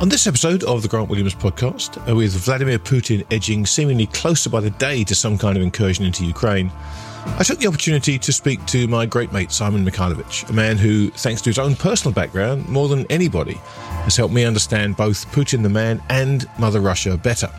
[0.00, 4.48] On this episode of the Grant Williams podcast, uh, with Vladimir Putin edging seemingly closer
[4.48, 6.72] by the day to some kind of incursion into Ukraine,
[7.36, 11.10] I took the opportunity to speak to my great mate Simon Mikhailovich, a man who,
[11.10, 13.60] thanks to his own personal background, more than anybody,
[14.04, 17.50] has helped me understand both Putin the man and Mother Russia better.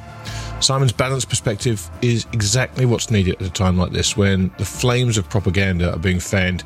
[0.62, 5.16] Simon's balanced perspective is exactly what's needed at a time like this when the flames
[5.16, 6.64] of propaganda are being fanned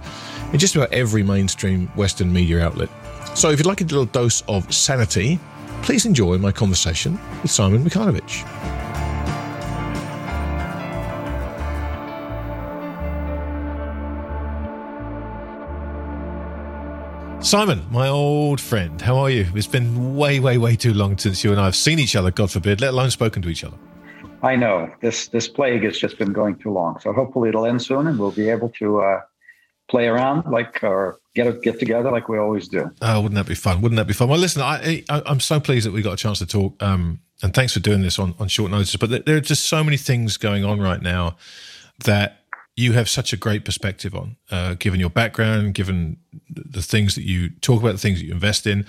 [0.53, 2.87] in just about every mainstream Western media outlet.
[3.33, 5.37] So, if you'd like a little dose of sanity,
[5.83, 8.43] Please enjoy my conversation with Simon Mikhailovich.
[17.45, 19.45] Simon, my old friend, how are you?
[19.53, 22.31] It's been way, way, way too long since you and I have seen each other,
[22.31, 23.77] God forbid, let alone spoken to each other.
[24.41, 26.99] I know this this plague has just been going too long.
[26.99, 29.21] So hopefully it'll end soon, and we'll be able to uh,
[29.87, 32.89] play around like or get a, get together like we always do.
[33.01, 33.81] Oh, wouldn't that be fun?
[33.81, 34.29] Wouldn't that be fun?
[34.29, 36.81] Well, listen, I, I am so pleased that we got a chance to talk.
[36.81, 38.95] Um, and thanks for doing this on on short notice.
[38.95, 41.37] But there are just so many things going on right now
[42.05, 42.39] that
[42.77, 46.17] you have such a great perspective on, uh, given your background, given
[46.49, 48.85] the things that you talk about, the things that you invest in.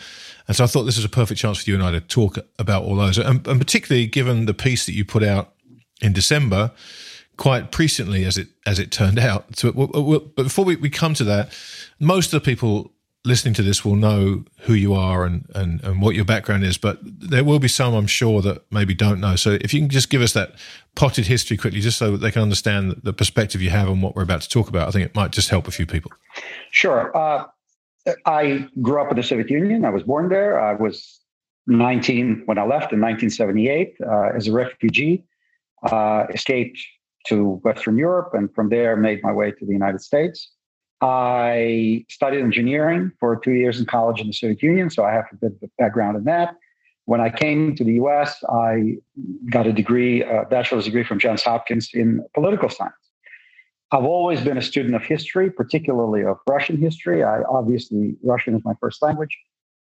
[0.48, 2.38] And so I thought this was a perfect chance for you and I to talk
[2.58, 5.52] about all those, and, and particularly given the piece that you put out
[6.00, 6.72] in December
[7.36, 9.56] quite presciently as it as it turned out.
[9.56, 11.52] So, but before we, we come to that,
[12.00, 12.92] most of the people
[13.24, 16.78] listening to this will know who you are and, and and what your background is,
[16.78, 19.36] but there will be some I'm sure that maybe don't know.
[19.36, 20.52] So if you can just give us that
[20.94, 24.22] potted history quickly, just so they can understand the perspective you have on what we're
[24.22, 26.12] about to talk about, I think it might just help a few people.
[26.70, 27.14] Sure.
[27.16, 27.44] Uh,
[28.24, 29.84] I grew up in the Soviet Union.
[29.84, 30.60] I was born there.
[30.60, 31.20] I was
[31.66, 35.24] 19 when I left in 1978 uh, as a refugee.
[35.82, 36.78] Uh, escaped
[37.28, 40.50] to Western Europe and from there made my way to the United States.
[41.00, 45.26] I studied engineering for two years in college in the Soviet Union, so I have
[45.32, 46.56] a bit of a background in that.
[47.04, 48.96] When I came to the US, I
[49.50, 52.94] got a degree, a bachelor's degree from Johns Hopkins in political science.
[53.92, 57.22] I've always been a student of history, particularly of Russian history.
[57.22, 59.36] I obviously, Russian is my first language,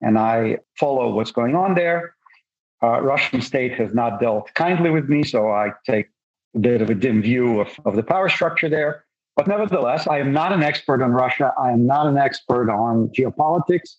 [0.01, 2.15] and I follow what's going on there.
[2.83, 6.07] Uh, Russian state has not dealt kindly with me, so I take
[6.59, 9.05] bit of a dim view of, of the power structure there.
[9.37, 11.55] But nevertheless, I am not an expert on Russia.
[11.59, 13.97] I am not an expert on geopolitics.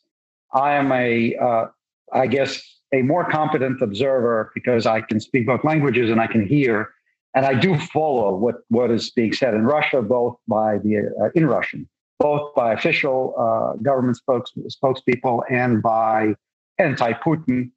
[0.54, 1.66] I am a, uh,
[2.14, 2.62] I guess,
[2.94, 6.90] a more competent observer because I can speak both languages and I can hear,
[7.34, 11.30] and I do follow what what is being said in Russia, both by the uh,
[11.34, 11.88] in Russian,
[12.20, 16.36] both by official uh, government spokes, spokespeople and by
[16.78, 17.72] anti-Putin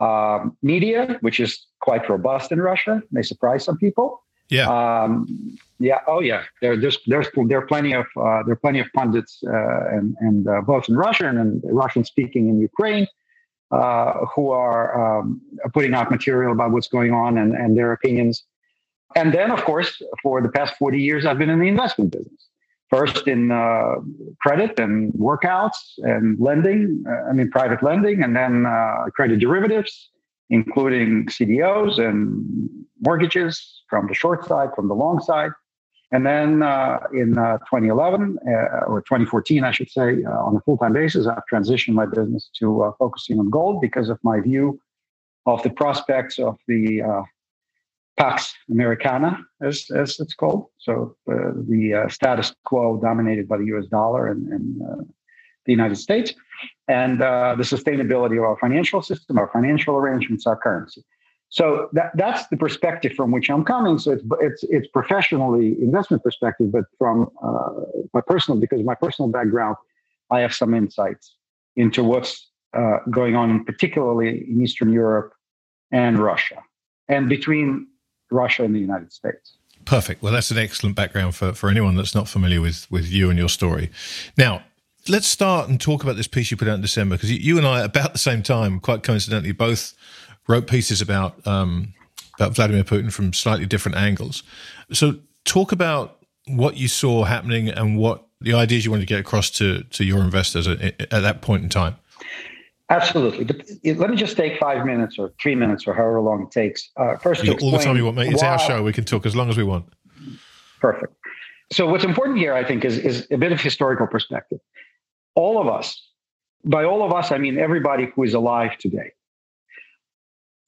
[0.00, 3.02] um, media, which is quite robust in Russia.
[3.10, 4.22] May surprise some people.
[4.48, 4.68] Yeah.
[4.68, 6.00] Um, yeah.
[6.06, 6.42] Oh, yeah.
[6.60, 10.16] There, there's there's there are plenty of uh, there are plenty of pundits uh, and
[10.20, 13.06] and uh, both in Russian and Russian speaking in Ukraine
[13.70, 15.40] uh, who are um,
[15.72, 18.42] putting out material about what's going on and and their opinions.
[19.16, 22.49] And then, of course, for the past 40 years, I've been in the investment business
[22.90, 23.94] first in uh,
[24.40, 30.10] credit and workouts and lending, uh, I mean, private lending, and then uh, credit derivatives,
[30.50, 32.68] including CDOs and
[33.00, 35.52] mortgages from the short side, from the long side.
[36.12, 38.50] And then uh, in uh, 2011 uh,
[38.88, 42.92] or 2014, I should say, on a full time basis, I've transitioned my business to
[42.98, 44.80] focusing on gold because of my view
[45.46, 47.02] of the prospects of the
[48.20, 50.66] Pax Americana, as, as it's called.
[50.76, 55.02] So uh, the uh, status quo dominated by the US dollar and, and uh,
[55.64, 56.34] the United States,
[56.86, 61.02] and uh, the sustainability of our financial system, our financial arrangements, our currency.
[61.48, 63.98] So that, that's the perspective from which I'm coming.
[63.98, 67.70] So it's it's it's professionally investment perspective, but from uh,
[68.12, 69.76] my personal because my personal background,
[70.30, 71.36] I have some insights
[71.74, 75.32] into what's uh, going on, particularly in Eastern Europe
[75.90, 76.62] and Russia,
[77.08, 77.86] and between
[78.30, 79.56] Russia and the United States.
[79.84, 80.22] Perfect.
[80.22, 83.38] Well, that's an excellent background for, for anyone that's not familiar with, with you and
[83.38, 83.90] your story.
[84.36, 84.62] Now,
[85.08, 87.66] let's start and talk about this piece you put out in December because you and
[87.66, 89.94] I, about the same time, quite coincidentally, both
[90.48, 91.94] wrote pieces about um,
[92.38, 94.42] about Vladimir Putin from slightly different angles.
[94.92, 99.20] So, talk about what you saw happening and what the ideas you wanted to get
[99.20, 101.96] across to to your investors at, at that point in time.
[102.90, 103.44] Absolutely.
[103.44, 106.90] But let me just take five minutes or three minutes or however long it takes.
[106.96, 108.32] Uh, first, all the time you want, mate.
[108.32, 108.82] It's why, our show.
[108.82, 109.86] We can talk as long as we want.
[110.80, 111.14] Perfect.
[111.72, 114.58] So what's important here, I think, is, is a bit of historical perspective.
[115.36, 116.02] All of us,
[116.64, 119.12] by all of us, I mean everybody who is alive today.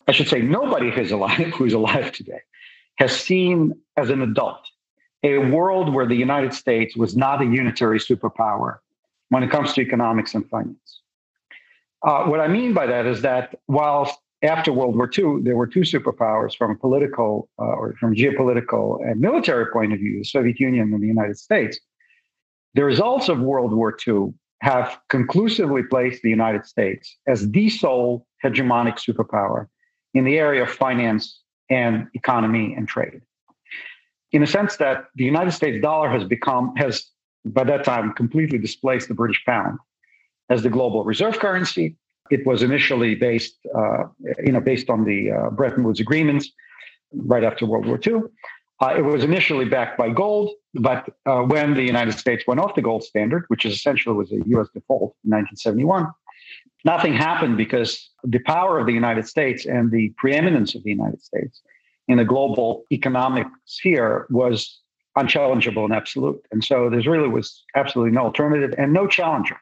[0.07, 2.41] I should say nobody who is alive who is alive today
[2.97, 4.61] has seen as an adult
[5.25, 8.79] a world where the United States was not a unitary superpower
[9.29, 11.02] when it comes to economics and finance.
[12.05, 14.11] Uh, what I mean by that is that while
[14.43, 18.99] after World War II, there were two superpowers from a political uh, or from geopolitical
[19.09, 21.79] and military point of view, the Soviet Union and the United States.
[22.75, 28.27] The results of World War II have conclusively placed the United States as the sole
[28.45, 29.67] hegemonic superpower
[30.15, 31.41] in the area of finance
[31.71, 33.21] and economy and trade.
[34.33, 37.07] In the sense that the United States dollar has become, has
[37.45, 39.79] by that time completely displaced the British pound
[40.53, 41.97] as the global reserve currency.
[42.31, 44.05] It was initially based, uh,
[44.45, 46.51] you know, based on the uh, Bretton Woods agreements
[47.33, 48.21] right after World War II.
[48.81, 52.75] Uh, it was initially backed by gold, but uh, when the United States went off
[52.75, 54.69] the gold standard, which is essentially was a U.S.
[54.75, 56.07] default in 1971,
[56.85, 61.23] nothing happened because the power of the United States and the preeminence of the United
[61.23, 61.63] States
[62.09, 64.81] in the global economic sphere was
[65.17, 66.41] unchallengeable and absolute.
[66.51, 69.57] And so there really was absolutely no alternative and no challenger.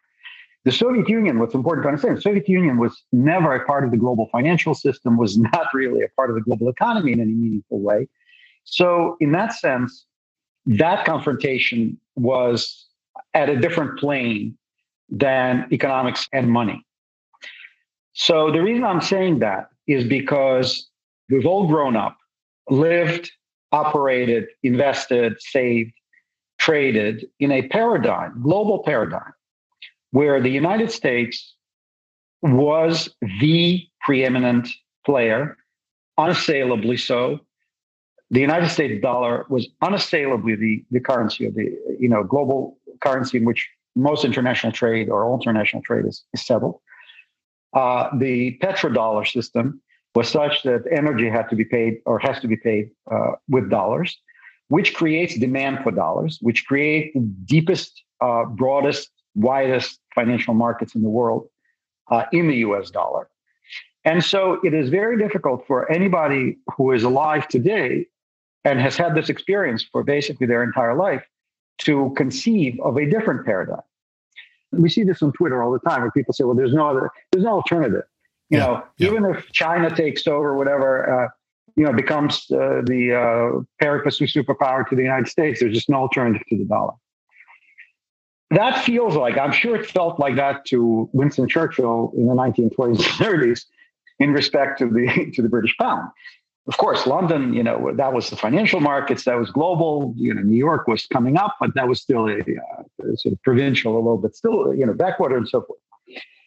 [0.64, 3.90] The Soviet Union, what's important to understand, the Soviet Union was never a part of
[3.90, 7.32] the global financial system, was not really a part of the global economy in any
[7.32, 8.08] meaningful way.
[8.64, 10.04] So, in that sense,
[10.66, 12.86] that confrontation was
[13.32, 14.56] at a different plane
[15.08, 16.84] than economics and money.
[18.12, 20.90] So, the reason I'm saying that is because
[21.30, 22.18] we've all grown up,
[22.68, 23.32] lived,
[23.72, 25.92] operated, invested, saved,
[26.58, 29.32] traded in a paradigm, global paradigm,
[30.12, 31.54] where the United States
[32.42, 33.08] was
[33.40, 34.68] the preeminent
[35.04, 35.56] player,
[36.18, 37.40] unassailably so.
[38.30, 43.38] The United States dollar was unassailably the, the currency of the you know global currency
[43.38, 46.80] in which most international trade or all international trade is, is settled.
[47.72, 49.80] Uh, the petrodollar system
[50.14, 53.70] was such that energy had to be paid or has to be paid uh, with
[53.70, 54.18] dollars,
[54.68, 61.02] which creates demand for dollars, which creates the deepest, uh, broadest, widest financial markets in
[61.02, 61.48] the world
[62.10, 63.28] uh, in the US dollar.
[64.04, 68.06] And so it is very difficult for anybody who is alive today
[68.64, 71.22] and has had this experience for basically their entire life
[71.78, 73.80] to conceive of a different paradigm.
[74.72, 77.10] We see this on Twitter all the time where people say, well, there's no other,
[77.32, 78.04] there's no alternative.
[78.50, 79.08] You yeah, know, yeah.
[79.08, 81.28] even if China takes over, whatever, uh,
[81.76, 85.88] you know, becomes uh, the uh, pari passu superpower to the United States, there's just
[85.88, 86.92] no alternative to the dollar.
[88.50, 92.88] That feels like, I'm sure it felt like that to Winston Churchill in the 1920s
[92.88, 93.64] and 30s
[94.18, 96.08] in respect to the to the British pound.
[96.66, 100.14] Of course, London, you know, that was the financial markets, that was global.
[100.16, 103.42] You know, New York was coming up, but that was still a, uh, sort of
[103.42, 105.78] provincial, a little bit still, you know, backwater and so forth.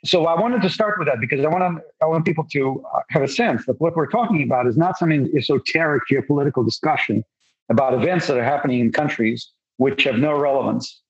[0.05, 2.83] So I wanted to start with that because I want to, I want people to
[2.93, 7.23] uh, have a sense that what we're talking about is not something esoteric geopolitical discussion
[7.69, 11.01] about events that are happening in countries which have no relevance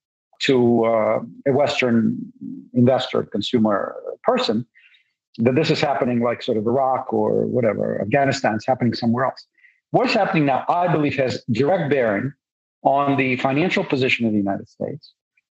[0.45, 2.17] to uh, a Western
[2.73, 4.65] investor, consumer person.
[5.39, 9.47] That this is happening like sort of Iraq or whatever, Afghanistan is happening somewhere else.
[9.89, 12.33] What's happening now, I believe, has direct bearing
[12.83, 15.13] on the financial position of the United States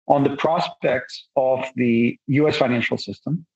[0.08, 3.46] on the prospects of the US financial system,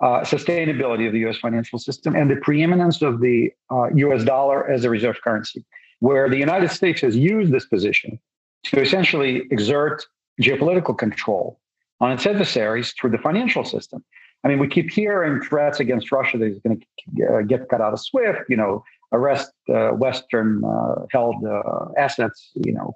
[0.00, 4.70] uh, sustainability of the US financial system, and the preeminence of the uh, US dollar
[4.70, 5.64] as a reserve currency,
[5.98, 8.18] where the United States has used this position
[8.64, 10.06] to essentially exert
[10.40, 11.60] geopolitical control
[12.00, 14.04] on its adversaries through the financial system.
[14.42, 17.80] I mean, we keep hearing threats against Russia that he's going to uh, get cut
[17.80, 18.82] out of SWIFT, you know,
[19.12, 22.94] arrest uh, Western uh, held uh, assets, you know,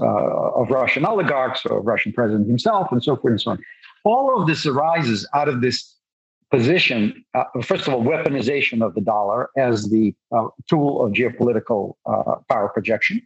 [0.00, 3.58] uh, of Russian oligarchs or Russian president himself, and so forth and so on.
[4.04, 5.96] All of this arises out of this
[6.52, 10.14] position, uh, first of all, weaponization of the dollar as the
[10.70, 11.94] tool of geopolitical
[12.48, 13.20] power projection.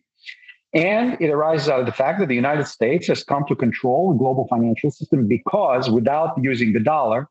[0.74, 4.12] And it arises out of the fact that the United States has come to control
[4.12, 7.28] the global financial system because without using the dollar,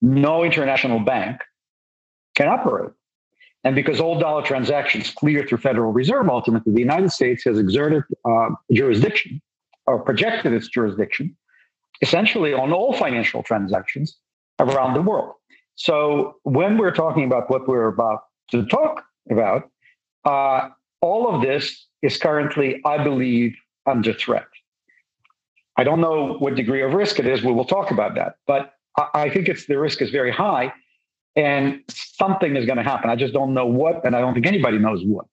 [0.00, 1.40] no international bank
[2.36, 2.92] can operate.
[3.64, 8.02] And because all dollar transactions clear through Federal Reserve, ultimately, the United States has exerted
[8.24, 9.40] uh, jurisdiction
[9.86, 11.36] or projected its jurisdiction
[12.02, 14.18] essentially on all financial transactions
[14.58, 15.32] around the world.
[15.76, 18.20] So when we're talking about what we're about
[18.50, 19.70] to talk about,
[20.24, 20.68] uh,
[21.04, 23.54] all of this is currently, I believe,
[23.86, 24.48] under threat.
[25.76, 27.42] I don't know what degree of risk it is.
[27.42, 28.36] We will talk about that.
[28.46, 28.72] But
[29.12, 30.72] I, think it's the risk is very high,
[31.36, 33.10] and something is going to happen.
[33.10, 35.26] I just don't know what, and I don't think anybody knows what.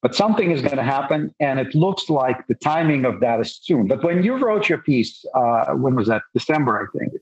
[0.00, 3.58] But something is going to happen, and it looks like the timing of that is
[3.60, 3.88] soon.
[3.88, 6.22] But when you wrote your piece, uh, when was that?
[6.32, 7.12] December, I think,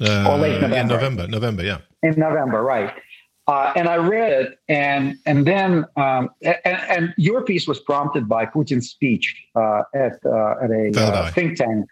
[0.00, 0.76] uh, or late November.
[0.78, 1.78] In November, November, yeah.
[2.02, 2.94] In November, right.
[3.50, 8.28] Uh, and I read it, and and then um, and, and, your piece was prompted
[8.28, 11.88] by Putin's speech uh, at uh, at a uh, think tank,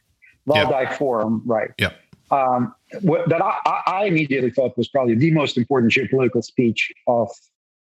[0.47, 0.97] Valdai yep.
[0.97, 1.71] Forum, right?
[1.81, 1.95] Yeah.
[2.31, 7.29] Um, what, that I, I, immediately thought was probably the most important geopolitical speech of,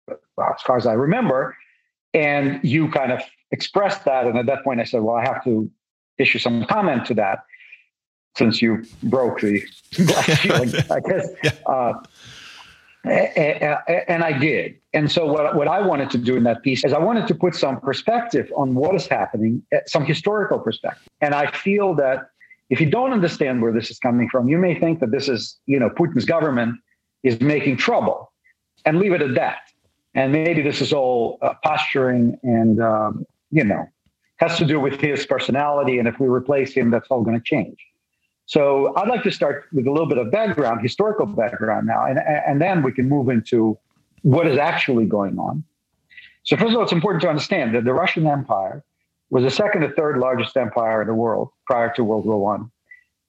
[0.10, 1.58] as far as I remember,
[2.14, 5.44] and you kind of expressed that, and at that point I said, well, I have
[5.44, 5.70] to
[6.18, 7.40] issue some comment to that
[8.38, 9.62] since you broke the
[10.06, 11.28] glass ceiling, I guess.
[11.44, 11.52] Yeah.
[11.66, 11.94] Uh,
[13.08, 14.76] and I did.
[14.94, 17.36] And so, what, what I wanted to do in that piece is I wanted to
[17.36, 21.08] put some perspective on what is happening, eh, some historical perspective.
[21.22, 22.30] And I feel that
[22.70, 25.58] if you don't understand where this is coming from, you may think that this is,
[25.66, 26.80] you know, Putin's government
[27.24, 28.32] is making trouble
[28.86, 29.60] and leave it at that.
[30.14, 33.88] And maybe this is all uh, posturing and, um, you know,
[34.38, 36.00] has to do with his personality.
[36.00, 37.78] And if we replace him, that's all going to change.
[38.46, 42.20] So I'd like to start with a little bit of background, historical background now, and,
[42.20, 43.78] and then we can move into
[44.22, 45.64] what is actually going on.
[46.44, 48.84] So first of all, it's important to understand that the Russian Empire
[49.32, 52.72] was the second or third largest empire in the world prior to World War One.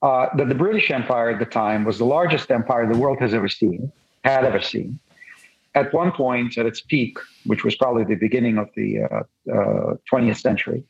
[0.03, 3.33] Uh, that the British Empire at the time was the largest empire the world has
[3.33, 3.91] ever seen,
[4.25, 4.99] had ever seen.
[5.75, 9.95] At one point, at its peak, which was probably the beginning of the uh, uh,
[10.13, 10.85] 20th century,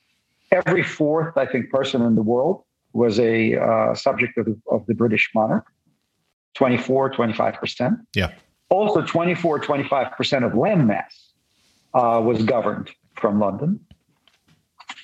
[0.50, 2.65] every fourth, I think, person in the world
[2.96, 5.66] was a uh, subject of, of the British monarch,
[6.54, 8.00] 24, 25%.
[8.14, 8.32] Yeah.
[8.70, 11.02] Also, 24, 25% of landmass
[11.94, 13.78] uh, was governed from London.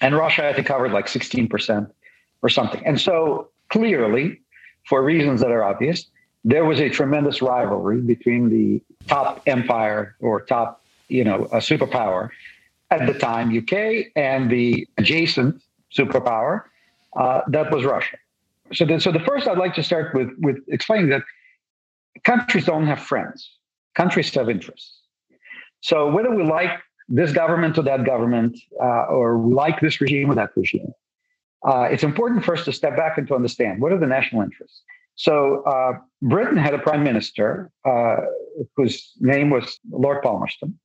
[0.00, 1.90] And Russia, I think, covered like 16%
[2.42, 2.84] or something.
[2.84, 4.40] And so clearly,
[4.88, 6.06] for reasons that are obvious,
[6.44, 12.30] there was a tremendous rivalry between the top empire or top, you know, a superpower
[12.90, 15.62] at the time, UK, and the adjacent
[15.96, 16.64] superpower,
[17.16, 18.16] uh, that was Russia.
[18.72, 21.22] So, the, so the first I'd like to start with with explaining that
[22.24, 23.50] countries don't have friends;
[23.94, 25.00] countries have interests.
[25.80, 26.70] So whether we like
[27.08, 30.92] this government or that government, uh, or like this regime or that regime,
[31.66, 34.82] uh, it's important first to step back and to understand what are the national interests.
[35.16, 35.92] So uh,
[36.22, 38.16] Britain had a prime minister uh,
[38.76, 40.78] whose name was Lord Palmerston.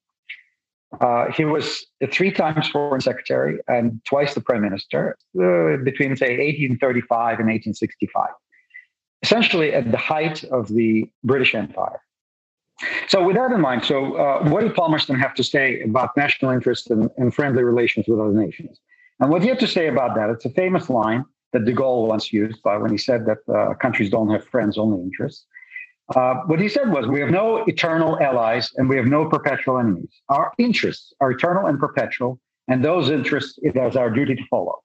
[1.01, 6.38] Uh, he was three times foreign secretary and twice the prime minister uh, between, say,
[6.38, 8.29] 1835 and 1865,
[9.22, 12.00] essentially at the height of the British Empire.
[13.08, 16.51] So, with that in mind, so uh, what did Palmerston have to say about national
[16.51, 18.79] interest and, and, friendly relations with other nations?
[19.20, 22.08] And what he had to say about that, it's a famous line that de Gaulle
[22.08, 25.46] once used by when he said that uh, countries don't have friends, only interests.
[26.16, 29.78] Uh, what he said was, we have no eternal allies and we have no perpetual
[29.78, 30.10] enemies.
[30.30, 34.82] Our interests are eternal and perpetual, and those interests it is our duty to follow.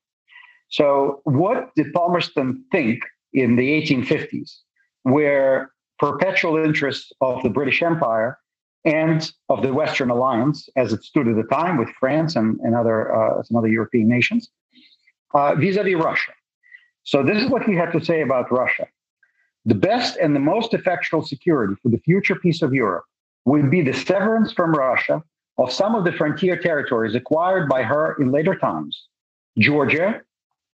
[0.68, 4.58] So, what did Palmerston think in the 1850s,
[5.02, 8.38] where perpetual interests of the British Empire
[8.84, 12.74] and of the Western Alliance, as it stood at the time with France and, and
[12.74, 14.50] other uh, some other European nations,
[15.34, 16.32] uh, vis-a-vis Russia?
[17.04, 18.88] So, this is what he had to say about Russia.
[19.64, 23.04] The best and the most effectual security for the future peace of Europe
[23.44, 25.22] would be the severance from Russia
[25.58, 29.06] of some of the frontier territories acquired by her in later times
[29.58, 30.22] Georgia,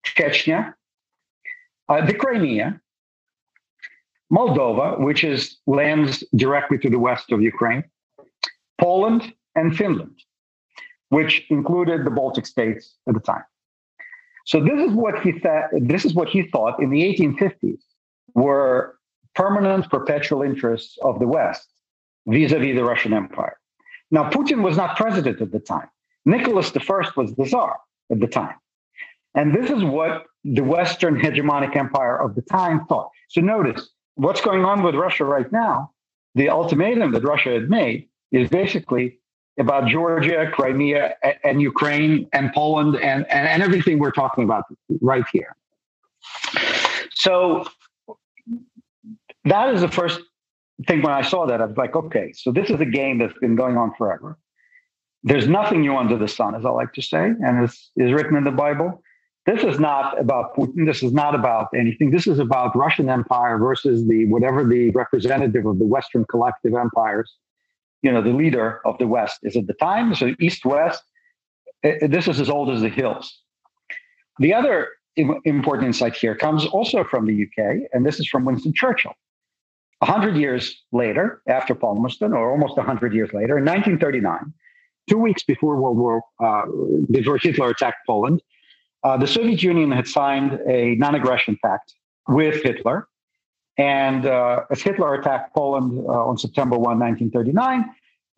[0.05, 0.73] Chechnya,
[1.89, 2.79] uh, the Crimea,
[4.31, 7.83] Moldova, which is lands directly to the west of Ukraine,
[8.79, 10.17] Poland, and Finland,
[11.09, 13.43] which included the Baltic states at the time.
[14.45, 15.69] So this is what he thought.
[15.73, 17.81] This is what he thought in the 1850s
[18.35, 18.95] were
[19.35, 21.67] permanent, perpetual interests of the West
[22.27, 23.57] vis-a-vis the Russian Empire.
[24.11, 25.87] Now, Putin was not president at the time.
[26.25, 27.79] Nicholas I was the czar
[28.11, 28.55] at the time.
[29.35, 33.09] And this is what the Western hegemonic empire of the time thought.
[33.29, 35.91] So notice what's going on with Russia right now.
[36.35, 39.19] The ultimatum that Russia had made is basically
[39.59, 44.63] about Georgia, Crimea, and Ukraine, and Poland, and, and, and everything we're talking about
[45.01, 45.55] right here.
[47.13, 47.65] So
[49.49, 50.19] that is the first
[50.87, 51.61] thing when I saw that.
[51.61, 54.37] I was like, okay, so this is a game that's been going on forever.
[55.23, 58.37] There's nothing new under the sun, as I like to say, and is is written
[58.37, 59.03] in the Bible.
[59.45, 60.85] This is not about Putin.
[60.85, 62.11] This is not about anything.
[62.11, 67.35] This is about Russian Empire versus the whatever the representative of the Western collective empires,
[68.01, 70.15] you know, the leader of the West is at the time.
[70.15, 71.03] So East West.
[71.81, 73.41] This is as old as the hills.
[74.39, 78.73] The other important insight here comes also from the UK, and this is from Winston
[78.73, 79.13] Churchill.
[79.99, 84.53] 100 years later, after Palmerston, or almost 100 years later, in 1939,
[85.09, 86.63] two weeks before World War, uh,
[87.11, 88.41] before Hitler attacked Poland,
[89.03, 91.93] uh, the Soviet Union had signed a non-aggression pact
[92.27, 93.07] with Hitler.
[93.77, 97.89] And uh, as Hitler attacked Poland uh, on September 1, 1939,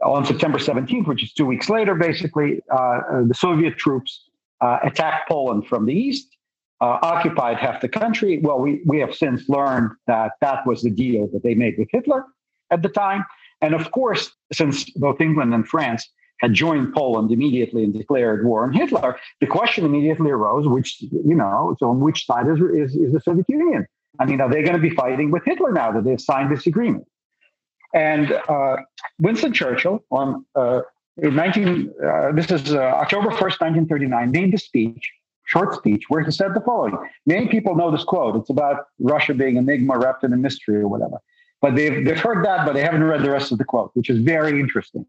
[0.03, 4.29] on September 17th, which is two weeks later, basically, uh, the Soviet troops
[4.61, 6.37] uh, attacked Poland from the east,
[6.81, 8.39] uh, occupied half the country.
[8.39, 11.87] Well, we, we have since learned that that was the deal that they made with
[11.91, 12.25] Hitler
[12.71, 13.23] at the time.
[13.61, 16.09] And of course, since both England and France
[16.39, 21.35] had joined Poland immediately and declared war on Hitler, the question immediately arose: which you
[21.35, 23.85] know, so on which side is is, is the Soviet Union?
[24.19, 26.65] I mean, are they going to be fighting with Hitler now that they've signed this
[26.65, 27.05] agreement?
[27.93, 28.77] And uh,
[29.19, 30.81] Winston Churchill, on uh,
[31.17, 35.11] in 19, uh, this is uh, October 1st, 1939, made the speech,
[35.45, 36.97] short speech, where he said the following.
[37.25, 38.35] Many people know this quote.
[38.35, 41.17] It's about Russia being enigma wrapped in a mystery or whatever.
[41.61, 44.09] But they've, they've heard that, but they haven't read the rest of the quote, which
[44.09, 45.05] is very interesting.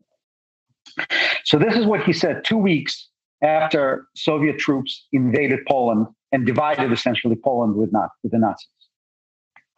[1.45, 3.09] So this is what he said two weeks
[3.43, 8.69] after Soviet troops invaded Poland and divided essentially Poland with, not, with the Nazis.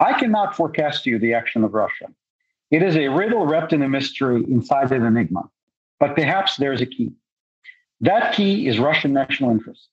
[0.00, 2.06] I cannot forecast to you the action of Russia.
[2.70, 5.49] It is a riddle wrapped in a mystery inside an enigma,
[6.00, 7.12] but perhaps there's a key.
[8.00, 9.88] That key is Russian national interest.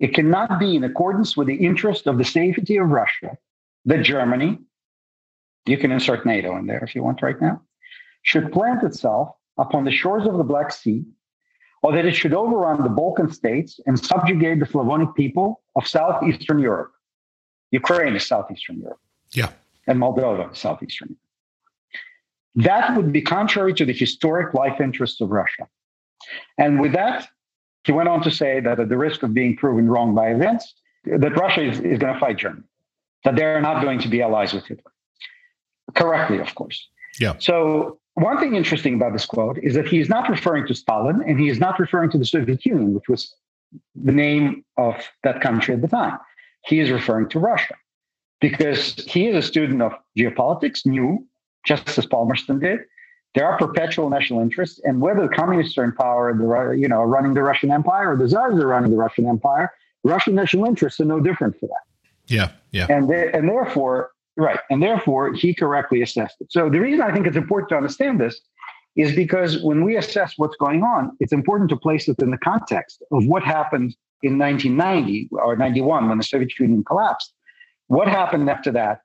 [0.00, 3.36] It cannot be in accordance with the interest of the safety of Russia
[3.84, 4.58] that Germany,
[5.66, 7.62] you can insert NATO in there if you want right now,
[8.22, 11.04] should plant itself upon the shores of the Black Sea,
[11.82, 16.58] or that it should overrun the Balkan states and subjugate the Slavonic people of Southeastern
[16.58, 16.92] Europe.
[17.70, 19.00] Ukraine is Southeastern Europe.
[19.32, 19.50] Yeah.
[19.86, 21.18] And Moldova is Southeastern Europe.
[22.66, 25.68] That would be contrary to the historic life interests of Russia.
[26.56, 27.28] And with that,
[27.84, 30.74] he went on to say that at the risk of being proven wrong by events,
[31.04, 32.64] that Russia is, is going to fight Germany,
[33.24, 34.92] that they're not going to be allies with Hitler.
[35.94, 36.88] Correctly, of course.
[37.18, 37.34] Yeah.
[37.38, 41.22] So one thing interesting about this quote is that he is not referring to Stalin
[41.26, 43.34] and he is not referring to the Soviet Union, which was
[43.94, 46.18] the name of that country at the time.
[46.64, 47.74] He is referring to Russia
[48.40, 51.26] because he is a student of geopolitics, knew,
[51.64, 52.80] just as Palmerston did,
[53.34, 57.02] there are perpetual national interests, and whether the communists are in power, the you know
[57.02, 59.72] running the Russian Empire, or the czars are running the Russian Empire,
[60.04, 61.84] Russian national interests are no different for that.
[62.26, 64.60] Yeah, yeah, and they, and therefore Right.
[64.70, 66.52] And therefore, he correctly assessed it.
[66.52, 68.40] So the reason I think it's important to understand this
[68.94, 72.38] is because when we assess what's going on, it's important to place it in the
[72.38, 77.34] context of what happened in 1990 or 91 when the Soviet Union collapsed.
[77.88, 79.00] What happened after that?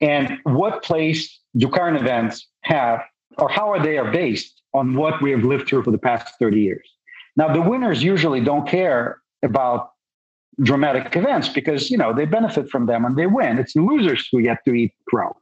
[0.00, 3.00] And what place do current events have,
[3.38, 6.34] or how are they are based on what we have lived through for the past
[6.38, 6.88] 30 years?
[7.36, 9.90] Now, the winners usually don't care about
[10.60, 13.58] dramatic events because you know they benefit from them and they win.
[13.58, 15.36] It's the losers who get to eat crow.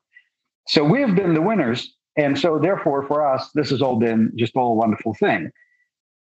[0.69, 4.33] So we have been the winners, and so therefore for us this has all been
[4.37, 5.51] just all a wonderful thing.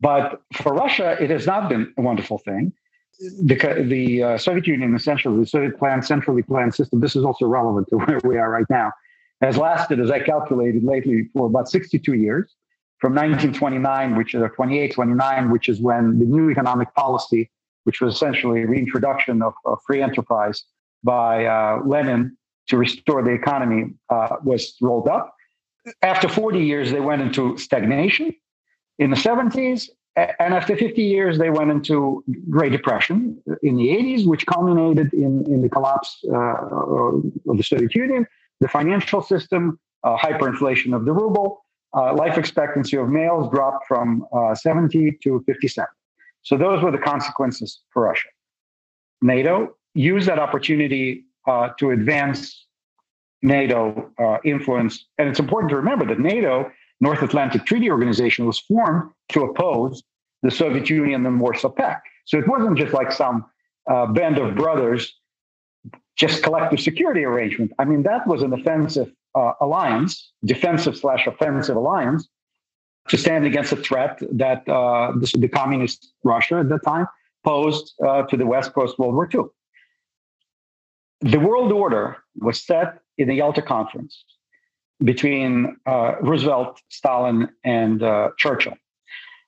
[0.01, 2.71] But for Russia, it has not been a wonderful thing.
[3.19, 7.47] The, the uh, Soviet Union, essentially, the Soviet planned, centrally planned system, this is also
[7.47, 8.93] relevant to where we are right now,
[9.41, 12.55] has lasted, as I calculated lately, for about 62 years,
[12.99, 17.49] from 1929, which is 28, 29, which is when the new economic policy
[17.83, 20.63] which was essentially a reintroduction of, of free enterprise
[21.03, 25.33] by uh, Lenin to restore the economy, uh, was rolled up.
[26.03, 28.31] After 40 years, they went into stagnation.
[28.99, 34.27] In the 70s, and after 50 years, they went into Great Depression in the 80s,
[34.27, 36.37] which culminated in, in the collapse uh,
[37.49, 38.27] of the Soviet Union,
[38.59, 44.25] the financial system, uh, hyperinflation of the ruble, uh, life expectancy of males dropped from
[44.31, 45.87] uh, 70 to 57.
[46.43, 48.29] So those were the consequences for Russia.
[49.21, 52.67] NATO used that opportunity uh, to advance
[53.41, 55.05] NATO uh, influence.
[55.17, 60.03] And it's important to remember that NATO, North Atlantic Treaty Organization, was formed to oppose
[60.43, 62.07] the Soviet Union and the Warsaw Pact.
[62.25, 63.45] So it wasn't just like some
[63.89, 65.18] uh, band of brothers,
[66.19, 67.71] just collective security arrangement.
[67.79, 72.27] I mean, that was an offensive uh, alliance, defensive slash offensive alliance
[73.07, 77.07] to stand against a threat that uh, the, communist Russia at that time
[77.43, 79.43] posed uh, to the West post World War II.
[81.21, 84.23] The world order was set in the Yalta Conference
[85.03, 88.75] between uh, Roosevelt, Stalin, and uh, Churchill.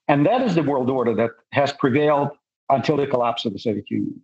[0.08, 2.30] And that is the world order that has prevailed
[2.70, 4.20] until the collapse of the Soviet Union.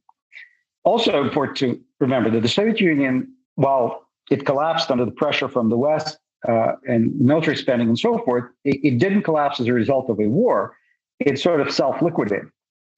[0.85, 5.69] Also important to remember that the Soviet Union, while it collapsed under the pressure from
[5.69, 9.73] the West, uh, and military spending and so forth, it, it, didn't collapse as a
[9.73, 10.77] result of a war.
[11.19, 12.49] It sort of self liquidated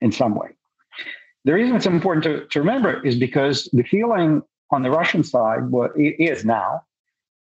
[0.00, 0.48] in some way.
[1.44, 5.60] The reason it's important to, to remember is because the feeling on the Russian side
[5.96, 6.82] it is now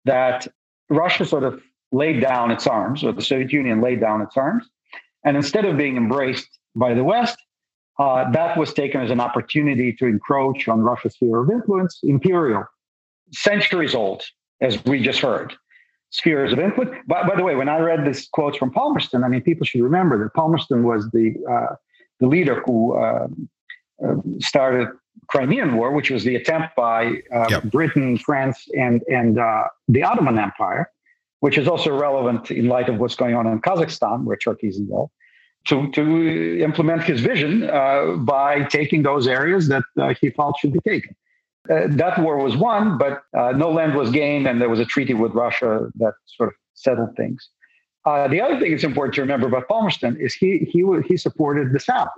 [0.04, 0.46] that
[0.90, 4.68] Russia sort of laid down its arms, or the Soviet Union laid down its arms.
[5.24, 7.38] And instead of being embraced by the West,
[7.98, 12.64] uh, that was taken as an opportunity to encroach on Russia's sphere of influence, imperial,
[13.32, 14.22] centuries old,
[14.60, 15.54] as we just heard,
[16.10, 16.96] spheres of influence.
[17.06, 19.82] By, by the way, when I read this quotes from Palmerston, I mean, people should
[19.82, 21.74] remember that Palmerston was the uh,
[22.20, 23.48] the leader who um,
[24.04, 24.88] uh, started
[25.28, 27.64] Crimean War, which was the attempt by uh, yep.
[27.64, 30.90] Britain, France, and and uh, the Ottoman Empire,
[31.40, 34.78] which is also relevant in light of what's going on in Kazakhstan, where Turkey is
[34.78, 35.12] involved,
[35.66, 40.72] to to implement his vision uh, by taking those areas that uh, he felt should
[40.72, 41.14] be taken.
[41.70, 43.22] Uh, that war was won, but
[43.56, 47.16] no land was gained, and there was a treaty with Russia that sort of settled
[47.16, 47.48] things.
[48.04, 51.80] the other thing that's important to remember about Palmerston is he he he supported the
[51.80, 52.14] South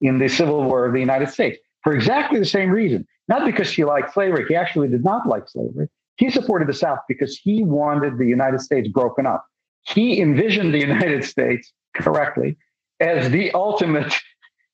[0.00, 3.06] in the Civil War of the United States for exactly the same reason.
[3.26, 5.88] Not because he liked slavery, he actually did not like slavery.
[6.16, 9.44] He supported the South because he wanted the United States broken up.
[9.82, 12.56] He envisioned the United States correctly
[13.04, 14.12] as the ultimate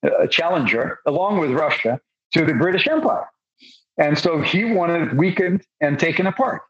[0.03, 2.01] uh, challenger, along with Russia,
[2.35, 3.29] to the British Empire.
[3.99, 6.63] And so he wanted weakened and taken apart.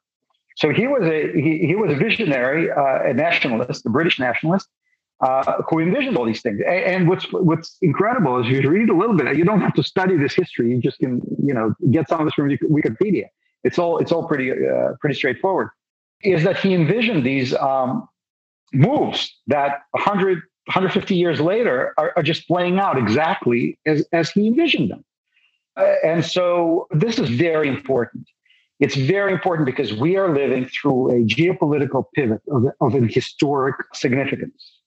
[0.57, 4.69] So he was a he, he was a visionary, uh, a nationalist, a British nationalist,
[5.21, 6.61] uh, who envisioned all these things.
[6.67, 9.37] And, what's what's incredible is you read a little bit.
[9.37, 10.71] You don't have to study this history.
[10.71, 13.27] You just can you know get some of this from Wikipedia.
[13.65, 15.69] It's all it's all pretty uh, pretty straightforward.
[16.23, 18.09] Is that he envisioned these um,
[18.73, 24.47] moves that 100 150 years later are, are, just playing out exactly as as he
[24.47, 25.05] envisioned them.
[25.77, 28.27] Uh, and so this is very important.
[28.79, 33.77] It's very important because we are living through a geopolitical pivot of, of an historic
[33.93, 34.79] significance.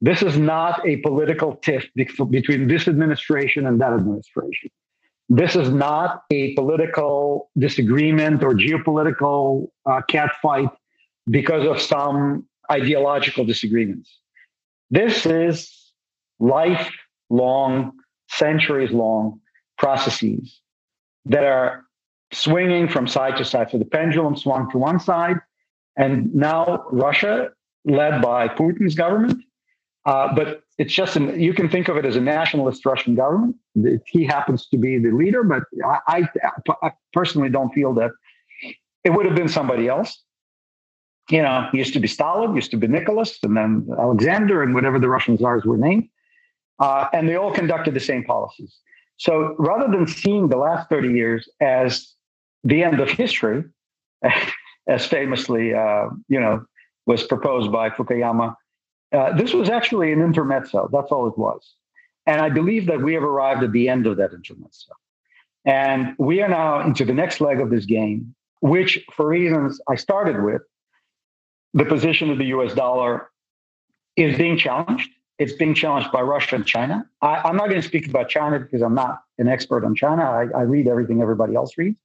[0.00, 4.70] This is not a political tiff between this administration and that administration.
[5.28, 10.70] This is not a political disagreement or geopolitical uh, catfight
[11.28, 14.20] because of some ideological disagreements.
[14.90, 15.92] This is
[16.38, 17.92] lifelong,
[18.28, 19.40] centuries long
[19.78, 20.60] processes
[21.24, 21.84] that are
[22.32, 23.70] swinging from side to side.
[23.70, 25.36] So the pendulum swung to one side,
[25.96, 27.50] and now Russia,
[27.84, 29.42] led by Putin's government,
[30.06, 33.56] uh, but it's just an, you can think of it as a nationalist Russian government.
[34.06, 35.64] He happens to be the leader, but
[36.06, 36.28] I,
[36.82, 38.10] I, personally don't feel that
[39.04, 40.22] it would have been somebody else.
[41.30, 44.98] You know, used to be Stalin, used to be Nicholas, and then Alexander, and whatever
[44.98, 46.08] the Russian czars were named.
[46.78, 48.78] Uh, and they all conducted the same policies.
[49.16, 52.12] So rather than seeing the last 30 years as
[52.64, 53.64] the end of history,
[54.88, 56.64] as famously, uh, you know,
[57.06, 58.54] was proposed by Fukuyama
[59.12, 60.88] uh, this was actually an intermezzo.
[60.92, 61.74] That's all it was.
[62.26, 64.92] And I believe that we have arrived at the end of that intermezzo.
[65.64, 69.94] And we are now into the next leg of this game, which, for reasons I
[69.94, 70.62] started with,
[71.76, 73.30] the position of the US dollar
[74.16, 75.10] is being challenged.
[75.38, 77.06] It's being challenged by Russia and China.
[77.20, 80.22] I, am not going to speak about China because I'm not an expert on China.
[80.22, 81.98] I, I read everything everybody else reads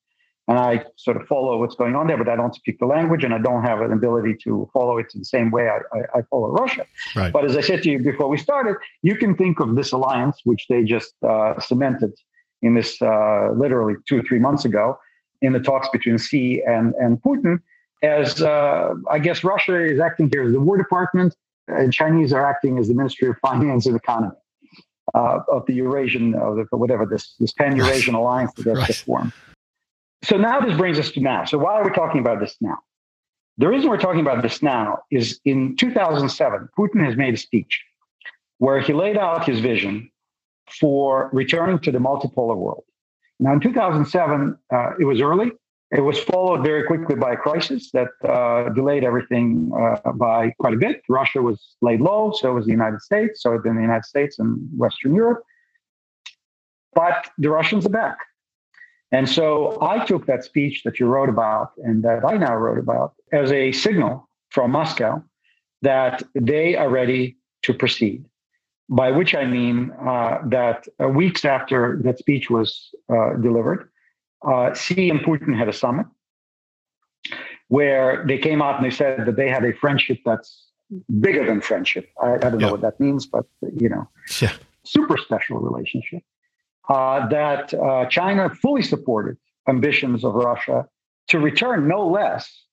[0.49, 3.23] and I sort of follow what's going on there, but I don't speak the language
[3.23, 6.19] and I don't have an ability to follow it in the same way I, I,
[6.19, 6.85] I follow Russia.
[7.15, 7.31] Right.
[7.31, 10.41] But as I said to you before we started, you can think of this alliance,
[10.43, 12.11] which they just uh, cemented
[12.61, 14.99] in this uh, literally two or three months ago
[15.41, 17.59] in the talks between Xi and, and Putin,
[18.01, 21.35] as uh, I guess Russia is acting here as the War Department
[21.67, 24.35] and Chinese are acting as the Ministry of Finance and Economy.
[25.13, 28.87] Uh, of the Eurasian, of the, whatever this this pan Eurasian alliance that right.
[28.87, 29.33] just formed.
[30.23, 31.43] So now this brings us to now.
[31.43, 32.77] So why are we talking about this now?
[33.57, 37.83] The reason we're talking about this now is in 2007, Putin has made a speech
[38.59, 40.09] where he laid out his vision
[40.79, 42.83] for returning to the multipolar world.
[43.39, 45.51] Now, in 2007, uh, it was early.
[45.91, 50.73] It was followed very quickly by a crisis that uh, delayed everything uh, by quite
[50.73, 51.01] a bit.
[51.09, 54.57] Russia was laid low, so was the United States, so been the United States and
[54.77, 55.43] Western Europe.
[56.93, 58.17] But the Russians are back.
[59.11, 62.79] And so I took that speech that you wrote about and that I now wrote
[62.79, 65.21] about as a signal from Moscow
[65.81, 68.25] that they are ready to proceed.
[68.87, 73.89] By which I mean uh, that uh, weeks after that speech was uh, delivered,
[74.43, 76.05] uh, Xi and Putin had a summit
[77.67, 80.67] where they came out and they said that they had a friendship that's
[81.19, 82.09] bigger than friendship.
[82.21, 82.65] I, I don't yeah.
[82.65, 83.45] know what that means, but
[83.77, 84.09] you know,
[84.41, 84.53] yeah.
[84.83, 86.21] super special relationship
[86.89, 90.87] uh, that uh, China fully supported ambitions of Russia
[91.29, 92.65] to return no less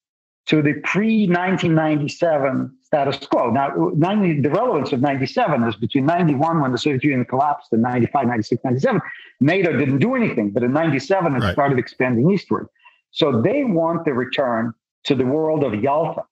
[0.48, 3.50] to the pre 1997 status quo.
[3.50, 7.82] Now, 90, the relevance of 97 is between 91, when the Soviet Union collapsed, and
[7.82, 9.00] 95, 96, 97.
[9.40, 11.52] NATO didn't do anything, but in 97, it right.
[11.52, 12.66] started expanding eastward.
[13.11, 14.72] So they want the return
[15.04, 16.22] to the world of Yalta.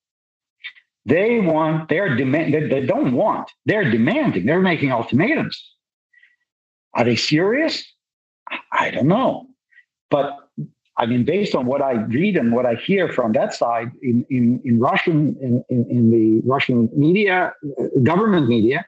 [1.05, 5.63] They want, they're demand, they, they don't want, they're demanding, they're making ultimatums.
[6.95, 7.85] Are they serious?
[8.73, 9.47] I don't know.
[10.11, 10.46] But
[10.99, 14.25] I mean, based on what I read and what I hear from that side in,
[14.31, 17.53] in, in Russian, in, in, in the Russian media,
[18.03, 18.87] government media,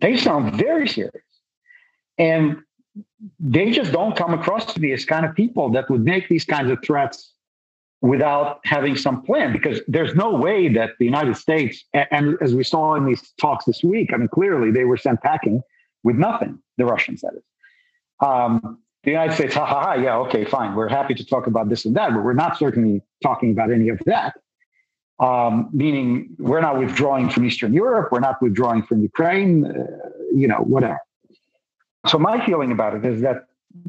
[0.00, 1.24] they sound very serious.
[2.16, 2.58] And
[3.38, 6.44] they just don't come across to me as kind of people that would make these
[6.44, 7.34] kinds of threats
[8.02, 12.64] without having some plan because there's no way that the United States, and as we
[12.64, 15.60] saw in these talks this week, I mean, clearly they were sent packing
[16.02, 17.42] with nothing, the Russians, that is.
[18.20, 20.74] Um, the United States, ha ha ha, yeah, okay, fine.
[20.74, 23.88] We're happy to talk about this and that, but we're not certainly talking about any
[23.88, 24.34] of that.
[25.18, 29.84] Um, meaning, we're not withdrawing from Eastern Europe, we're not withdrawing from Ukraine, uh,
[30.34, 31.00] you know, whatever.
[32.06, 33.46] So, my feeling about it is that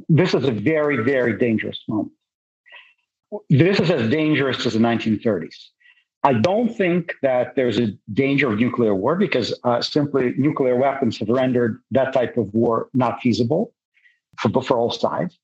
[0.09, 2.11] this is a very, very dangerous moment
[3.49, 5.55] this is as dangerous as the 1930s.
[6.23, 11.17] I don't think that there's a danger of nuclear war because uh, simply nuclear weapons
[11.17, 13.73] have rendered that type of war not feasible
[14.39, 15.37] for, for all sides.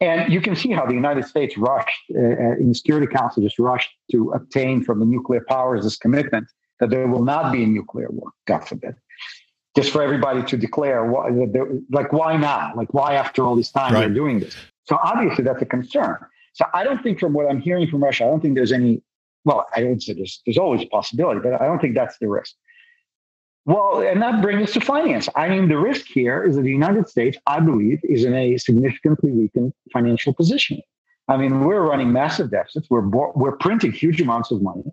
[0.00, 3.42] And you can see how the United States rushed uh, uh, in the Security Council,
[3.42, 6.46] just rushed to obtain from the nuclear powers this commitment
[6.80, 8.96] that there will not be a nuclear war, God forbid.
[9.76, 11.30] Just for everybody to declare, why,
[11.90, 12.72] like, why now?
[12.76, 14.00] Like, why after all this time right.
[14.00, 14.54] they're doing this?
[14.84, 16.16] So obviously that's a concern.
[16.52, 19.02] So I don't think, from what I'm hearing from Russia, I don't think there's any.
[19.44, 22.28] Well, I would say there's, there's always a possibility, but I don't think that's the
[22.28, 22.54] risk.
[23.66, 25.28] Well, and that brings us to finance.
[25.36, 28.58] I mean, the risk here is that the United States, I believe, is in a
[28.58, 30.80] significantly weakened financial position.
[31.28, 32.88] I mean, we're running massive deficits.
[32.90, 34.84] We're we're printing huge amounts of money.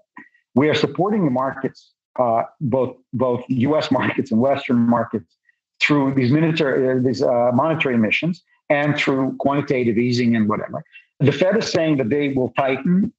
[0.56, 3.92] We are supporting the markets, uh, both both U.S.
[3.92, 5.36] markets and Western markets,
[5.82, 10.84] through these military uh, these uh, monetary emissions and through quantitative easing and whatever.
[11.20, 13.14] The Fed is saying that they will tighten.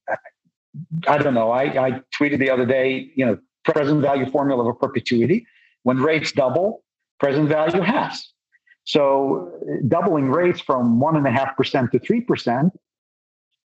[1.07, 1.51] I don't know.
[1.51, 5.45] I, I tweeted the other day, you know, present value formula of a perpetuity.
[5.83, 6.83] When rates double,
[7.19, 8.29] present value has.
[8.85, 9.51] So
[9.87, 12.73] doubling rates from one and a half percent to three percent.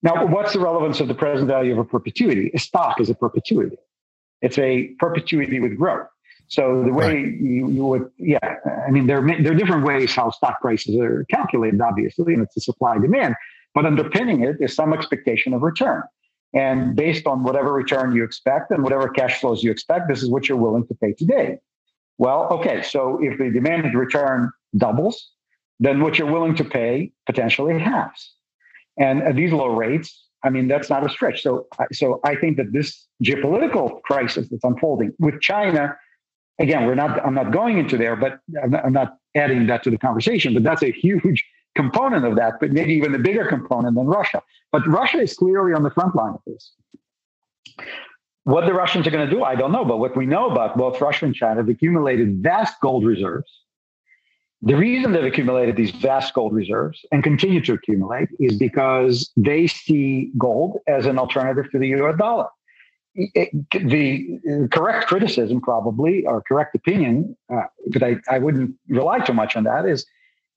[0.02, 2.52] Now, what's the relevance of the present value of a perpetuity?
[2.54, 3.76] A stock is a perpetuity.
[4.42, 6.06] It's a perpetuity with growth.
[6.46, 7.40] So the way right.
[7.40, 8.38] you, you would, yeah,
[8.87, 12.42] I mean, there are, there are different ways how stock prices are calculated, obviously, and
[12.42, 13.34] it's a supply demand.
[13.74, 16.02] But underpinning it is some expectation of return.
[16.54, 20.30] And based on whatever return you expect and whatever cash flows you expect, this is
[20.30, 21.58] what you're willing to pay today.
[22.16, 25.30] Well, okay, so if the demanded return doubles,
[25.78, 28.34] then what you're willing to pay potentially halves.
[28.98, 31.42] And at these low rates, I mean, that's not a stretch.
[31.42, 35.96] So, so I think that this geopolitical crisis that's unfolding with China,
[36.58, 39.98] again, we're not, I'm not going into there, but I'm not adding that to the
[39.98, 41.44] conversation, but that's a huge
[41.78, 44.42] component of that, but maybe even a bigger component than Russia.
[44.72, 46.72] But Russia is clearly on the front line of this.
[48.42, 49.84] What the Russians are going to do, I don't know.
[49.84, 53.50] But what we know about both Russia and China have accumulated vast gold reserves.
[54.60, 59.68] The reason they've accumulated these vast gold reserves and continue to accumulate is because they
[59.68, 62.48] see gold as an alternative to the US dollar.
[63.14, 69.36] It, the correct criticism, probably, or correct opinion, uh, but I, I wouldn't rely too
[69.42, 70.06] much on that, is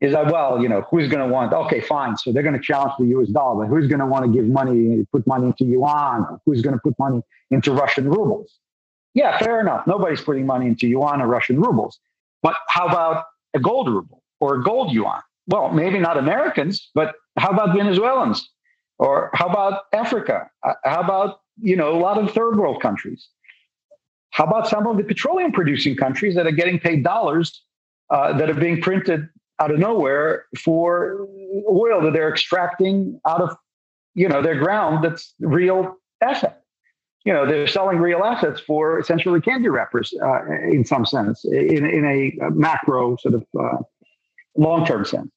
[0.02, 1.54] is that well, you know, who's going to want?
[1.54, 2.18] Okay, fine.
[2.18, 3.30] So they're going to challenge the U.S.
[3.30, 6.40] dollar, but who's going to want to give money, put money into yuan?
[6.46, 8.58] Who's going to put money into Russian rubles?
[9.14, 9.86] Yeah, fair enough.
[9.86, 12.00] Nobody's putting money into yuan or Russian rubles.
[12.42, 15.22] But how about a gold ruble or a gold yuan?
[15.48, 18.50] Well, maybe not Americans, but how about Venezuelans?
[18.98, 20.50] Or how about Africa?
[20.64, 23.28] Uh, how about you know a lot of third world countries?
[24.32, 27.64] How about some of the petroleum producing countries that are getting paid dollars
[28.10, 29.28] uh, that are being printed
[29.62, 31.28] out of nowhere for
[31.70, 33.56] oil that they're extracting out of
[34.16, 36.64] you know their ground that's real asset.
[37.26, 40.46] You know they're selling real assets for essentially candy wrappers uh,
[40.76, 43.78] in some sense in, in a macro sort of uh,
[44.58, 45.32] long-term sense.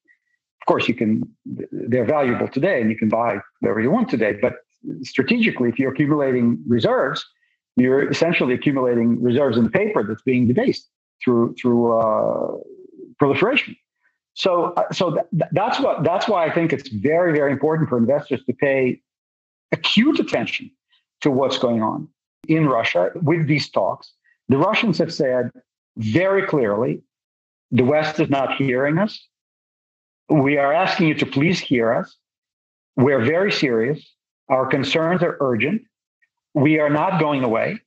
[0.63, 1.23] Of course you can
[1.71, 4.55] they're valuable today and you can buy whatever you want today but
[5.03, 7.23] strategically if you're accumulating reserves
[7.77, 10.89] you're essentially accumulating reserves in paper that's being debased
[11.23, 12.57] through through uh,
[13.19, 13.77] proliferation
[14.35, 17.97] so, uh, so th- that's what that's why I think it's very, very important for
[17.97, 19.01] investors to pay
[19.73, 20.71] acute attention
[21.21, 22.09] to what's going on
[22.49, 24.13] in Russia with these talks.
[24.49, 25.51] The Russians have said
[25.97, 27.03] very clearly,
[27.71, 29.27] the West is not hearing us.
[30.29, 32.17] We are asking you to please hear us.
[32.97, 34.05] We're very serious.
[34.49, 35.83] Our concerns are urgent.
[36.55, 37.81] We are not going away.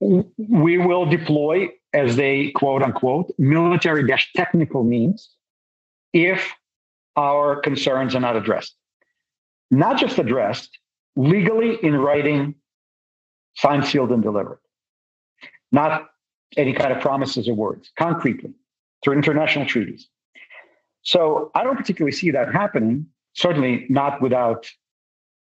[0.00, 5.30] We will deploy as they quote unquote military dash technical means
[6.12, 6.52] if
[7.16, 8.74] our concerns are not addressed.
[9.70, 10.78] Not just addressed,
[11.16, 12.54] legally in writing,
[13.56, 14.58] signed, sealed, and delivered.
[15.72, 16.08] Not
[16.56, 18.52] any kind of promises or words, concretely,
[19.04, 20.08] through international treaties.
[21.02, 24.68] So I don't particularly see that happening, certainly not without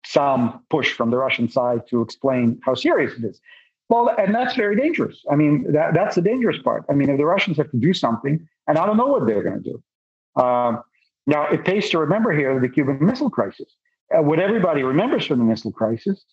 [0.04, 3.40] some push from the Russian side to explain how serious it is.
[3.88, 5.22] Well, and that's very dangerous.
[5.30, 6.84] I mean, that, that's the dangerous part.
[6.90, 9.42] I mean, if the Russians have to do something, and I don't know what they're
[9.42, 10.42] going to do.
[10.42, 10.82] Um,
[11.26, 13.74] now, it pays to remember here the Cuban Missile Crisis.
[14.14, 16.24] Uh, what everybody remembers from the missile crisis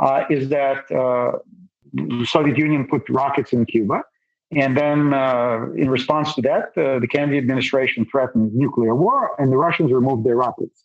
[0.00, 1.38] uh, is that uh,
[1.92, 4.02] the Soviet Union put rockets in Cuba.
[4.50, 9.52] And then, uh, in response to that, uh, the Kennedy administration threatened nuclear war, and
[9.52, 10.84] the Russians removed their rockets.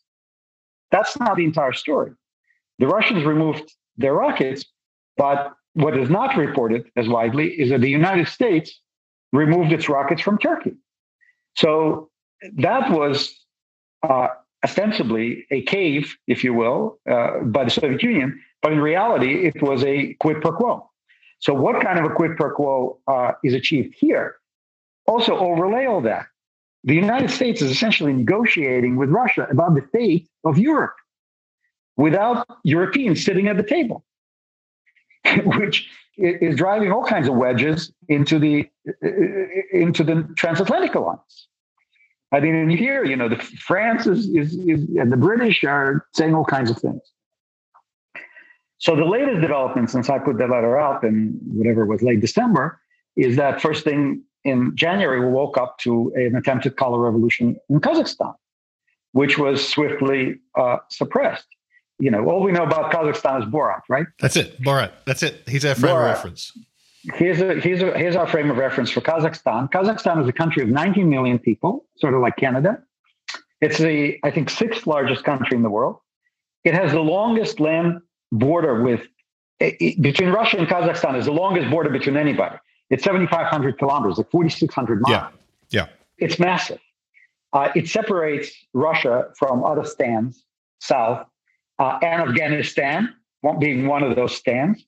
[0.92, 2.12] That's not the entire story.
[2.80, 4.66] The Russians removed their rockets,
[5.16, 8.80] but what is not reported as widely is that the United States
[9.32, 10.74] removed its rockets from Turkey.
[11.56, 12.10] So
[12.58, 13.34] that was
[14.08, 14.28] uh,
[14.64, 19.62] ostensibly a cave, if you will, uh, by the Soviet Union, but in reality, it
[19.62, 20.90] was a quid pro quo.
[21.40, 24.38] So, what kind of a quid pro quo uh, is achieved here?
[25.08, 26.28] Also, overlay all that.
[26.86, 30.96] The United States is essentially negotiating with Russia about the fate of Europe
[31.98, 34.06] without Europeans sitting at the table,
[35.46, 38.70] which is driving all kinds of wedges into the
[39.72, 41.48] into the transatlantic alliance.
[42.32, 46.08] I mean, and here, you know, the France is, is, is, and the British are
[46.14, 47.02] saying all kinds of things.
[48.80, 52.82] So the latest development since I put that letter out in whatever was late December
[53.16, 57.80] is that first thing in January we woke up to an attempted color revolution in
[57.80, 58.34] Kazakhstan,
[59.12, 61.48] which was swiftly uh, suppressed.
[62.04, 64.08] You know, all we know about Kazakhstan is Borat, right?
[64.20, 64.92] That's it, Borat.
[65.06, 65.44] That's it.
[65.48, 66.08] He's our frame Borat.
[66.08, 66.52] reference
[67.16, 69.70] here's, a, here's, a, here's our frame of reference for Kazakhstan.
[69.70, 72.82] Kazakhstan is a country of 19 million people, sort of like Canada.
[73.62, 76.00] It's the, I think, sixth largest country in the world.
[76.63, 78.00] It has the longest land
[78.32, 79.02] border with,
[79.60, 82.58] between Russia and Kazakhstan is the longest border between anybody.
[82.89, 85.32] It's 7,500 kilometers, like 4,600 miles.
[85.70, 85.88] Yeah, yeah.
[86.18, 86.80] It's massive.
[87.54, 90.44] Uh, it separates Russia from other stands
[90.80, 91.26] south
[91.80, 93.14] uh, and Afghanistan,
[93.60, 94.86] being one of those stands.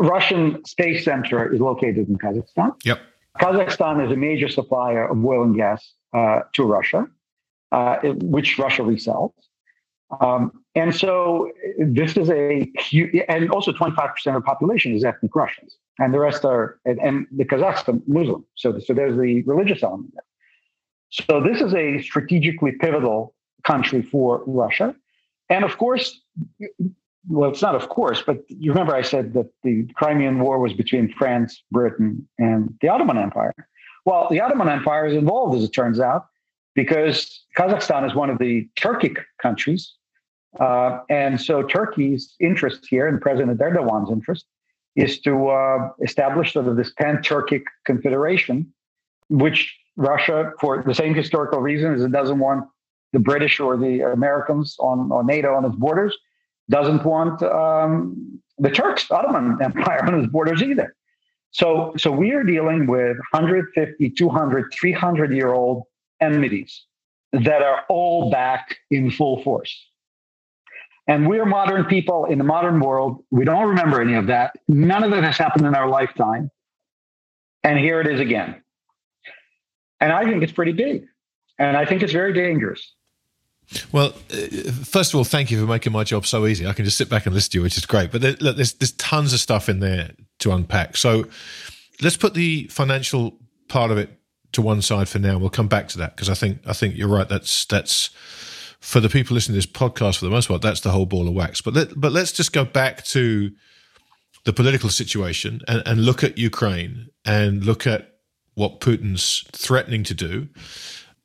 [0.00, 2.72] Russian Space Center is located in Kazakhstan.
[2.84, 3.00] Yep.
[3.40, 7.06] Kazakhstan is a major supplier of oil and gas uh, to Russia,
[7.72, 9.32] uh, which Russia resells.
[10.20, 15.34] Um, and so this is a huge, and also 25% of the population is ethnic
[15.34, 18.44] Russians, and the rest are, and, and the Kazakhs are Muslim.
[18.54, 20.24] So, so there's the religious element there.
[21.10, 24.94] So this is a strategically pivotal country for Russia.
[25.52, 26.18] And of course,
[27.28, 30.72] well, it's not of course, but you remember I said that the Crimean War was
[30.72, 33.52] between France, Britain, and the Ottoman Empire.
[34.06, 36.24] Well, the Ottoman Empire is involved, as it turns out,
[36.74, 39.92] because Kazakhstan is one of the Turkic countries.
[40.58, 44.46] Uh, and so Turkey's interest here, and President Erdogan's interest,
[44.96, 48.72] is to uh, establish sort of this pan Turkic confederation,
[49.28, 52.64] which Russia, for the same historical reason as it doesn't want
[53.12, 56.16] the British or the Americans on, on NATO on its borders
[56.70, 60.94] doesn't want um, the Turks, Ottoman Empire on its borders either.
[61.50, 65.84] So, so we are dealing with 150, 200, 300 year old
[66.20, 66.84] enmities
[67.32, 69.86] that are all back in full force.
[71.08, 73.22] And we're modern people in the modern world.
[73.30, 74.54] We don't remember any of that.
[74.68, 76.50] None of that has happened in our lifetime.
[77.64, 78.62] And here it is again.
[80.00, 81.06] And I think it's pretty big.
[81.58, 82.94] And I think it's very dangerous.
[83.90, 86.66] Well, uh, first of all, thank you for making my job so easy.
[86.66, 88.10] I can just sit back and listen to you, which is great.
[88.10, 90.96] But there, look, there's there's tons of stuff in there to unpack.
[90.96, 91.26] So
[92.00, 94.10] let's put the financial part of it
[94.52, 95.38] to one side for now.
[95.38, 97.28] We'll come back to that because I think I think you're right.
[97.28, 98.10] That's that's
[98.80, 100.60] for the people listening to this podcast for the most part.
[100.60, 101.60] That's the whole ball of wax.
[101.60, 103.52] But let, but let's just go back to
[104.44, 108.16] the political situation and, and look at Ukraine and look at
[108.54, 110.48] what Putin's threatening to do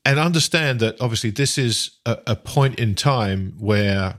[0.08, 4.16] and understand that obviously this is a, a point in time where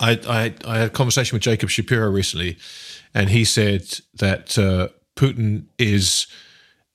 [0.00, 2.58] I, I, I, had a conversation with Jacob Shapiro recently,
[3.14, 3.84] and he said
[4.14, 6.26] that uh, Putin is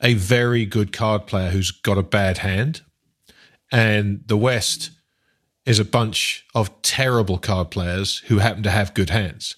[0.02, 2.82] a very good card player who's got a bad hand,
[3.72, 4.92] and the West
[5.66, 9.56] is a bunch of terrible card players who happen to have good hands.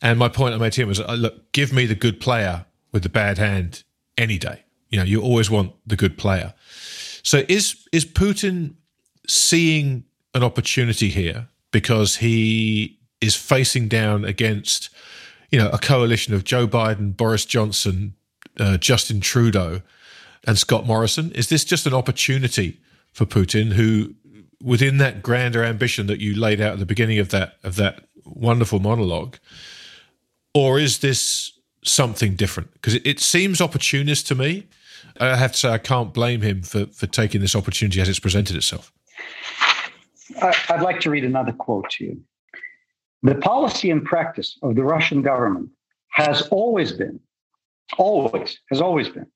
[0.00, 2.66] And my point I made to him was, uh, look, give me the good player
[2.92, 3.82] with the bad hand
[4.16, 4.62] any day.
[4.90, 6.54] You know, you always want the good player.
[7.26, 8.74] So is is Putin
[9.26, 14.90] seeing an opportunity here because he is facing down against
[15.50, 18.14] you know a coalition of Joe Biden, Boris Johnson,
[18.60, 19.82] uh, Justin Trudeau,
[20.46, 21.32] and Scott Morrison?
[21.32, 22.78] Is this just an opportunity
[23.12, 24.14] for Putin, who
[24.62, 28.04] within that grander ambition that you laid out at the beginning of that of that
[28.24, 29.36] wonderful monologue,
[30.54, 32.72] or is this something different?
[32.74, 34.68] Because it, it seems opportunist to me.
[35.20, 38.18] I have to say I can't blame him for for taking this opportunity as it's
[38.18, 38.92] presented itself.
[40.40, 42.20] I'd like to read another quote to you.
[43.22, 45.70] The policy and practice of the Russian government
[46.10, 47.20] has always been,
[47.98, 49.26] always, has always been,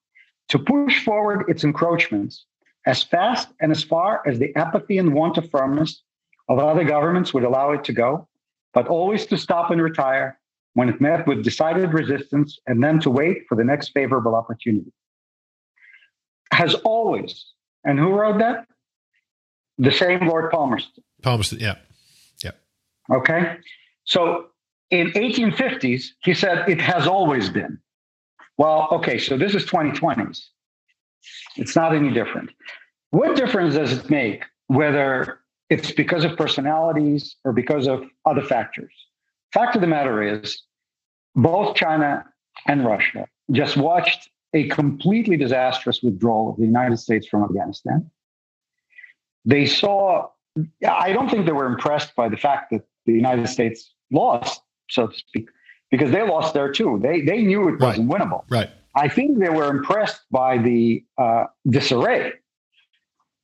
[0.49, 2.45] to push forward its encroachments
[2.87, 6.03] as fast and as far as the apathy and want of firmness
[6.49, 8.29] of other governments would allow it to go,
[8.75, 10.39] but always to stop and retire
[10.75, 14.93] when it met with decided resistance and then to wait for the next favorable opportunity.
[16.53, 17.47] Has always.
[17.85, 18.67] And who wrote that?
[19.79, 21.03] The same Lord Palmerston.
[21.23, 21.77] Palmerston, yeah.
[22.45, 22.53] Yeah.
[23.11, 23.57] Okay.
[24.05, 24.47] So
[24.91, 27.79] in 1850s, he said it has always been.
[28.59, 30.43] Well, okay, so this is 2020s.
[31.57, 32.51] It's not any different.
[33.11, 35.41] What difference does it make whether
[35.71, 38.93] it's because of personalities or because of other factors?
[39.53, 40.63] Fact of the matter is,
[41.35, 42.25] both China
[42.67, 48.11] and Russia just watched a completely disastrous withdrawal of the United States from Afghanistan.
[49.45, 50.29] They saw,
[50.87, 55.07] I don't think they were impressed by the fact that the United States lost, so
[55.07, 55.49] to speak,
[55.91, 56.99] because they lost there too.
[57.03, 58.21] They, they knew it wasn't right.
[58.21, 58.45] winnable.
[58.51, 58.71] Right.
[58.97, 62.33] I think they were impressed by the uh, disarray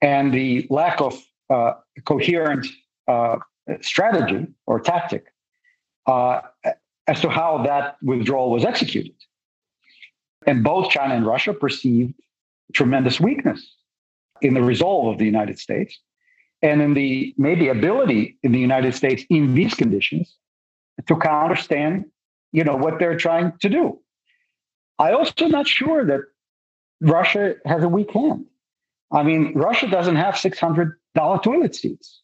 [0.03, 1.15] and the lack of
[1.51, 2.67] uh, coherent
[3.07, 3.37] uh,
[3.81, 5.27] strategy or tactic
[6.07, 6.41] uh,
[7.07, 9.15] as to how that withdrawal was executed.
[10.47, 12.15] And both China and Russia perceived
[12.73, 13.75] tremendous weakness
[14.43, 15.99] in the resolve of the United States
[16.63, 20.35] and in the maybe ability in the United States in these conditions
[21.07, 22.07] to understand,
[22.53, 23.99] you know, what they're trying to do.
[24.99, 26.21] I also not sure that
[27.01, 28.47] Russia has a weak hand.
[29.13, 32.23] I mean, Russia doesn't have six hundred dollar toilet seats.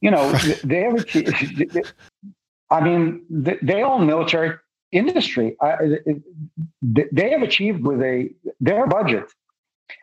[0.00, 0.30] You know,
[0.64, 1.06] they have.
[2.70, 4.56] I mean, they own military
[4.92, 5.56] industry.
[6.82, 8.30] They have achieved with a
[8.60, 9.24] their budget.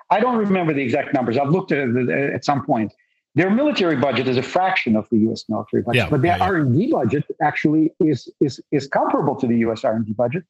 [0.09, 1.37] I don't remember the exact numbers.
[1.37, 2.93] I've looked at it at some point.
[3.35, 5.45] Their military budget is a fraction of the U.S.
[5.47, 6.43] military budget, yeah, but their yeah.
[6.43, 9.83] R and D budget actually is is is comparable to the U.S.
[9.83, 10.43] R and D budget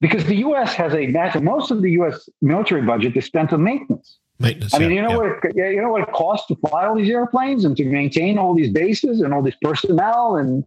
[0.00, 0.74] because the U.S.
[0.74, 1.42] has a massive.
[1.42, 2.28] Most of the U.S.
[2.40, 4.18] military budget is spent on maintenance.
[4.38, 4.74] Maintenance.
[4.74, 5.16] I mean, yeah, you know yeah.
[5.16, 5.44] what?
[5.44, 8.54] It, you know what it costs to fly all these airplanes and to maintain all
[8.54, 10.64] these bases and all this personnel and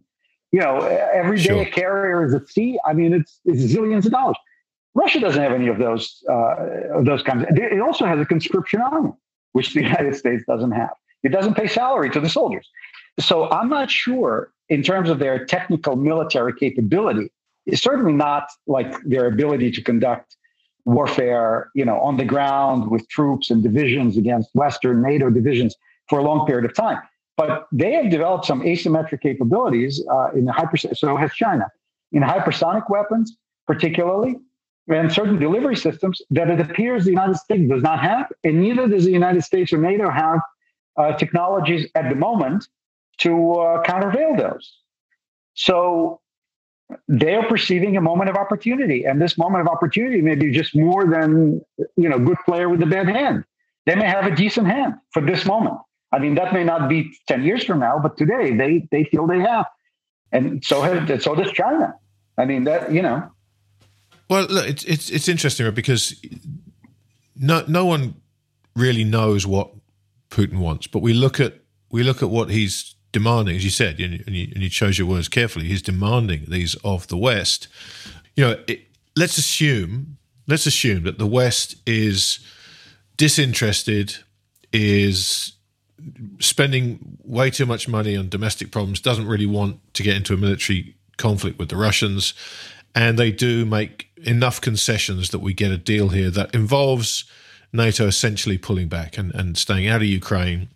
[0.52, 0.78] you know
[1.12, 1.62] every day Sure.
[1.62, 2.78] a carrier is at sea.
[2.86, 4.36] I mean, it's it's zillions of dollars.
[4.94, 6.56] Russia doesn't have any of those uh,
[7.02, 7.44] those kinds.
[7.50, 9.12] It also has a conscription army,
[9.52, 10.90] which the United States doesn't have.
[11.22, 12.68] It doesn't pay salary to the soldiers.
[13.18, 17.30] So I'm not sure in terms of their technical military capability.
[17.66, 20.36] It's certainly not like their ability to conduct
[20.84, 25.76] warfare, you know, on the ground with troops and divisions against Western NATO divisions
[26.08, 26.98] for a long period of time.
[27.38, 30.76] But they have developed some asymmetric capabilities uh, in the hyper.
[30.76, 31.66] So has China
[32.12, 33.36] in hypersonic weapons,
[33.66, 34.34] particularly,
[34.88, 38.88] and certain delivery systems that it appears the United States does not have, and neither
[38.88, 40.40] does the United States or NATO have
[40.96, 42.66] uh, technologies at the moment
[43.18, 44.64] to uh, countervail those.
[45.54, 46.20] So
[47.06, 51.06] they're perceiving a moment of opportunity, and this moment of opportunity may be just more
[51.06, 51.60] than
[51.96, 53.44] you know, good player with a bad hand.
[53.86, 55.78] They may have a decent hand for this moment.
[56.12, 59.26] I mean, that may not be ten years from now, but today they they feel
[59.26, 59.66] they have,
[60.32, 61.94] and so has so does China.
[62.36, 63.30] I mean, that you know.
[64.30, 66.20] Well, look, it's it's it's interesting because
[67.36, 68.14] no no one
[68.74, 69.70] really knows what
[70.30, 71.54] Putin wants, but we look at
[71.90, 75.06] we look at what he's demanding, as you said, and you, and you chose your
[75.06, 75.66] words carefully.
[75.66, 77.68] He's demanding these of the West.
[78.36, 78.86] You know, it,
[79.16, 82.40] let's assume let's assume that the West is
[83.16, 84.16] disinterested,
[84.72, 85.52] is
[86.40, 90.36] spending way too much money on domestic problems, doesn't really want to get into a
[90.36, 92.34] military conflict with the Russians,
[92.94, 97.24] and they do make enough concessions that we get a deal here that involves
[97.72, 100.68] NATO essentially pulling back and, and staying out of Ukraine.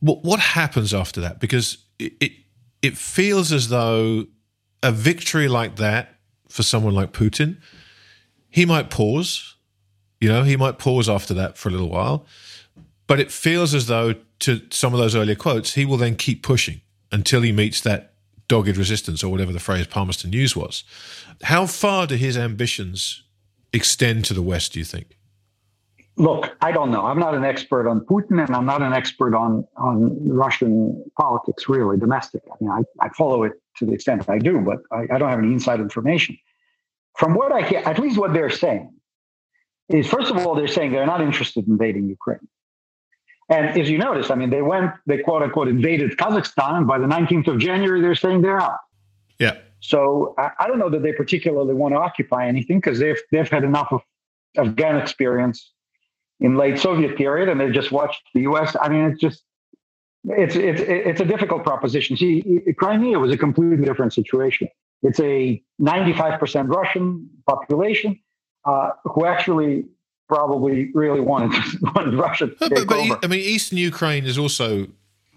[0.00, 1.40] What what happens after that?
[1.40, 2.32] Because it, it
[2.82, 4.26] it feels as though
[4.82, 6.14] a victory like that
[6.48, 7.58] for someone like Putin,
[8.48, 9.56] he might pause.
[10.20, 12.26] You know, he might pause after that for a little while.
[13.10, 16.44] But it feels as though, to some of those earlier quotes, he will then keep
[16.44, 16.80] pushing
[17.10, 18.14] until he meets that
[18.46, 20.84] dogged resistance or whatever the phrase Palmerston used was.
[21.42, 23.24] How far do his ambitions
[23.72, 25.18] extend to the West, do you think?
[26.18, 27.04] Look, I don't know.
[27.04, 31.68] I'm not an expert on Putin, and I'm not an expert on on Russian politics,
[31.68, 32.42] really domestic.
[32.46, 35.30] I mean, I, I follow it to the extent I do, but I, I don't
[35.30, 36.38] have any inside information.
[37.18, 38.94] From what I hear, at least what they're saying
[39.88, 42.46] is, first of all, they're saying they're not interested in invading Ukraine.
[43.50, 46.98] And as you notice, I mean, they went, they quote unquote invaded Kazakhstan, and by
[46.98, 48.78] the 19th of January, they're saying they're out.
[49.40, 49.58] Yeah.
[49.80, 53.48] So I, I don't know that they particularly want to occupy anything because they've they've
[53.48, 54.02] had enough of
[54.56, 55.72] Afghan experience
[56.38, 58.76] in late Soviet period, and they just watched the U.S.
[58.80, 59.42] I mean, it's just
[60.24, 62.16] it's it's it's a difficult proposition.
[62.16, 64.68] See, Crimea was a completely different situation.
[65.02, 68.20] It's a 95% Russian population
[68.66, 69.86] uh, who actually
[70.30, 71.52] probably really wanted
[71.94, 73.18] wanted Russia to take but, but over.
[73.24, 74.86] I mean, Eastern Ukraine is also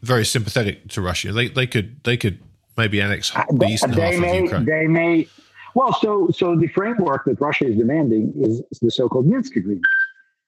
[0.02, 1.32] very sympathetic to Russia.
[1.34, 2.38] They they could they could
[2.78, 4.66] maybe annex Uh, the they, eastern they half may of Ukraine.
[4.66, 5.28] they may
[5.74, 9.94] well so so the framework that Russia is demanding is the so-called Minsk agreement.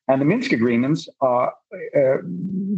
[0.08, 1.50] And the Minsk agreements, uh, uh,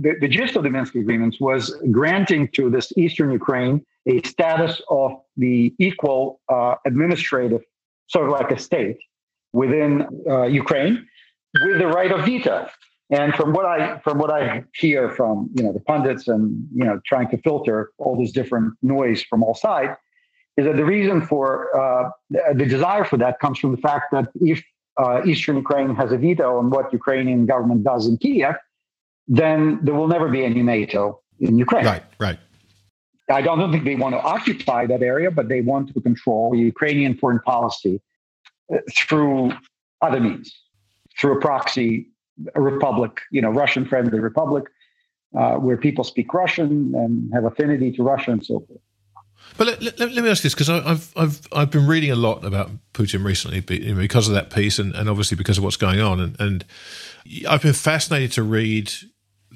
[0.06, 1.62] the, the gist of the Minsk agreements was
[1.92, 3.76] granting to this eastern Ukraine
[4.14, 5.58] a status of the
[5.88, 7.62] equal uh, administrative,
[8.14, 8.98] sort of like a state
[9.52, 9.92] within
[10.30, 10.94] uh, Ukraine,
[11.66, 12.68] with the right of veto.
[13.10, 16.84] And from what I from what I hear from you know the pundits and you
[16.84, 19.98] know trying to filter all this different noise from all sides,
[20.58, 21.48] is that the reason for
[21.78, 24.62] uh, the, desire for that comes from the fact that if
[24.98, 28.56] uh, Eastern Ukraine has a veto on what Ukrainian government does in Kiev,
[29.28, 31.86] then there will never be any NATO in Ukraine.
[31.86, 32.40] Right, right.
[33.30, 37.16] I don't think they want to occupy that area, but they want to control Ukrainian
[37.18, 38.02] foreign policy
[38.74, 39.52] uh, through
[40.02, 40.54] other means,
[41.20, 42.08] through a proxy
[42.56, 44.66] a republic, you know, Russian-friendly republic,
[45.38, 48.80] uh, where people speak Russian and have affinity to Russia and so forth.
[49.58, 52.44] But let, let, let me ask this because I've I've I've been reading a lot
[52.44, 56.20] about Putin recently because of that piece and, and obviously because of what's going on
[56.20, 56.66] and, and
[57.48, 58.92] I've been fascinated to read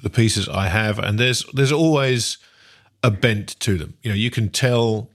[0.02, 2.38] the pieces I have and there's there's always
[3.02, 3.94] a bent to them.
[4.02, 5.10] You know, you can tell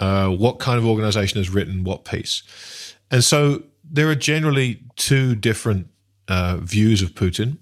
[0.00, 2.42] uh, what kind of organization has written what piece,
[3.10, 5.88] and so there are generally two different
[6.28, 7.58] uh, views of Putin,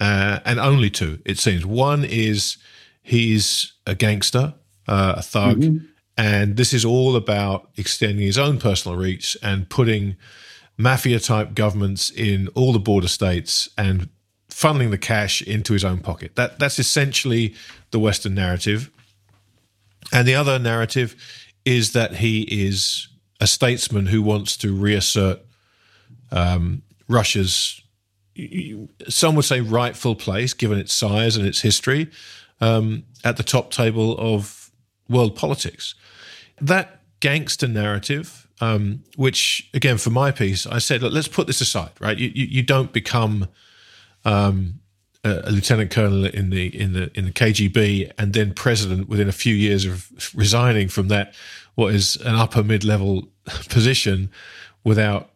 [0.00, 1.64] uh, and only two it seems.
[1.64, 2.56] One is
[3.02, 4.54] he's a gangster,
[4.88, 5.58] uh, a thug.
[5.58, 5.86] Mm-hmm.
[6.18, 10.16] And this is all about extending his own personal reach and putting
[10.78, 14.08] mafia type governments in all the border states and
[14.48, 16.34] funneling the cash into his own pocket.
[16.36, 17.54] That that's essentially
[17.90, 18.90] the Western narrative.
[20.12, 21.16] And the other narrative
[21.64, 23.08] is that he is
[23.40, 25.40] a statesman who wants to reassert
[26.30, 27.80] um, Russia's,
[29.08, 32.10] some would say, rightful place, given its size and its history,
[32.60, 34.70] um, at the top table of
[35.08, 35.94] world politics.
[36.60, 41.60] That gangster narrative, um, which again for my piece, I said, look, let's put this
[41.60, 42.16] aside, right?
[42.16, 43.48] You you, you don't become
[44.24, 44.80] um,
[45.24, 49.32] a, lieutenant colonel in the in the in the KGB and then president within a
[49.32, 51.34] few years of resigning from that
[51.74, 53.28] what is an upper mid level
[53.68, 54.30] position
[54.84, 55.30] without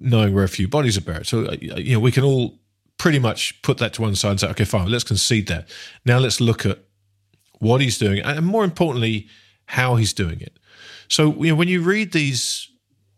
[0.00, 1.26] knowing where a few bodies are buried.
[1.26, 2.58] So you know we can all
[2.98, 5.68] pretty much put that to one side and say, okay, fine, let's concede that.
[6.04, 6.78] Now let's look at
[7.58, 9.28] what he's doing, and more importantly,
[9.66, 10.58] how he's doing it.
[11.08, 12.70] So you know, when you read these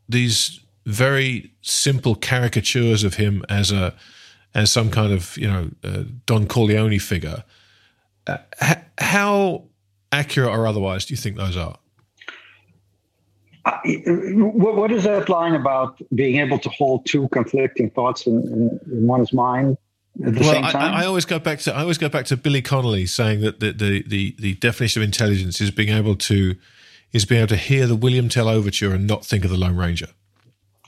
[0.09, 3.95] these very simple caricatures of him as a
[4.55, 7.45] as some kind of you know uh, Don Corleone figure,
[8.27, 8.39] uh,
[8.99, 9.64] how
[10.12, 11.79] accurate or otherwise do you think those are?
[13.87, 18.80] What, what is that line about being able to hold two conflicting thoughts in, in,
[18.93, 19.76] in one's mind
[20.18, 23.41] well, I, I, always go back to I always go back to Billy Connolly saying
[23.43, 26.57] that the, the, the, the, definition of intelligence is being able to
[27.12, 29.76] is being able to hear the William Tell overture and not think of the Lone
[29.76, 30.09] Ranger.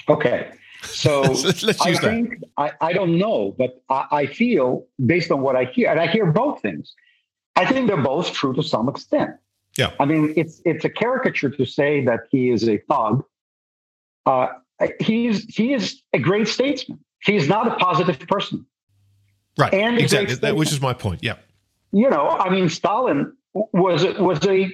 [0.09, 0.51] Okay,
[0.83, 5.43] so let's, let's I think I, I don't know, but I, I feel based on
[5.43, 6.95] what I hear, and I hear both things.
[7.55, 9.33] I think they're both true to some extent.
[9.79, 13.25] Yeah, I mean it's it's a caricature to say that he is a thug.
[14.27, 14.49] Uh,
[15.01, 16.99] he's he is a great statesman.
[17.23, 18.67] He's not a positive person.
[19.57, 19.75] Right.
[19.75, 20.37] And exactly.
[20.37, 21.21] That, which is my point.
[21.23, 21.37] Yeah.
[21.93, 24.71] You know, I mean, Stalin was was a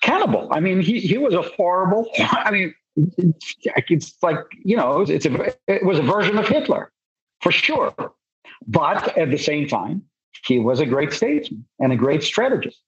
[0.00, 0.48] cannibal.
[0.52, 2.10] I mean, he he was a horrible.
[2.18, 6.92] I mean, it's like you know, it's a it was a version of Hitler,
[7.40, 7.94] for sure.
[8.66, 10.02] But at the same time,
[10.46, 12.78] he was a great statesman and a great strategist.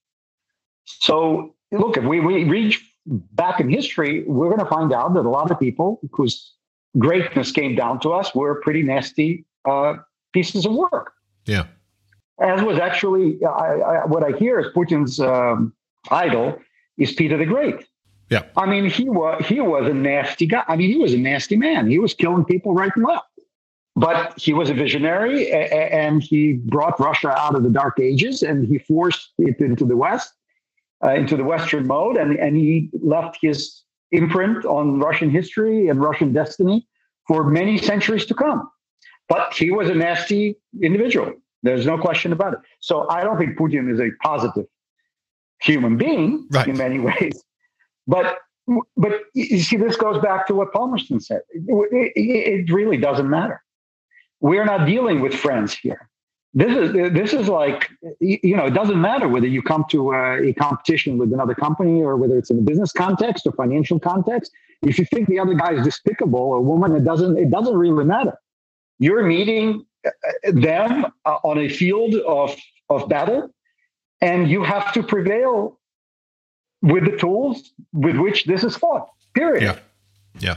[0.85, 5.25] So look, if we, we reach back in history, we're going to find out that
[5.25, 6.55] a lot of people whose
[6.99, 9.95] greatness came down to us were pretty nasty uh,
[10.33, 11.13] pieces of work.
[11.47, 11.67] Yeah.
[12.41, 15.75] As was actually, I, I, what I hear is Putin's um,
[16.11, 16.59] idol
[16.99, 17.87] is Peter the Great.
[18.31, 18.45] Yeah.
[18.57, 20.63] I mean, he was he was a nasty guy.
[20.69, 21.91] I mean, he was a nasty man.
[21.91, 23.27] He was killing people right and left.
[23.97, 28.67] But he was a visionary, and he brought Russia out of the dark ages, and
[28.67, 30.33] he forced it into the West,
[31.05, 33.83] uh, into the Western mode, and and he left his
[34.13, 36.87] imprint on Russian history and Russian destiny
[37.27, 38.69] for many centuries to come.
[39.29, 41.33] But he was a nasty individual.
[41.63, 42.59] There's no question about it.
[42.81, 44.67] So I don't think Putin is a positive
[45.63, 46.67] human being right.
[46.67, 47.43] in many ways.
[48.07, 48.39] But
[48.97, 51.41] but you see, this goes back to what Palmerston said.
[51.53, 53.63] It, it really doesn't matter.
[54.41, 56.10] We're not dealing with friends here.
[56.53, 60.49] This is this is like you know it doesn't matter whether you come to a,
[60.49, 64.51] a competition with another company or whether it's in a business context or financial context.
[64.83, 68.05] If you think the other guy is despicable or woman, it doesn't it doesn't really
[68.05, 68.37] matter.
[68.99, 70.11] You're meeting uh,
[70.53, 72.57] them uh, on a field of
[72.89, 73.55] of battle,
[74.21, 75.79] and you have to prevail
[76.83, 79.09] with the tools with which this is fought.
[79.35, 79.63] Period.
[79.63, 79.79] Yeah.
[80.41, 80.57] Yeah.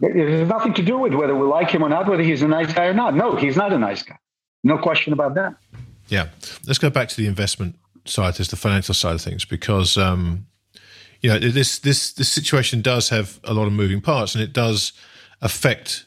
[0.00, 2.48] It has nothing to do with whether we like him or not, whether he's a
[2.48, 3.14] nice guy or not.
[3.14, 4.18] No, he's not a nice guy.
[4.64, 5.54] No question about that.
[6.08, 6.28] Yeah.
[6.66, 10.46] Let's go back to the investment side, as the financial side of things, because um,
[11.20, 14.52] you know this this this situation does have a lot of moving parts, and it
[14.52, 14.92] does
[15.40, 16.06] affect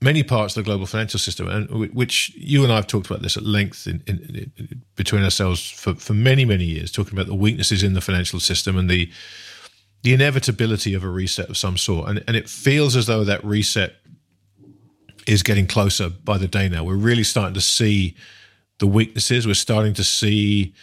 [0.00, 3.22] many parts of the global financial system, and which you and I have talked about
[3.22, 7.26] this at length in, in, in, between ourselves for, for many many years, talking about
[7.26, 9.10] the weaknesses in the financial system and the
[10.02, 13.44] the inevitability of a reset of some sort, and and it feels as though that
[13.44, 13.94] reset
[15.26, 16.84] is getting closer by the day now.
[16.84, 18.16] We're really starting to see
[18.78, 19.46] the weaknesses.
[19.46, 20.74] We're starting to see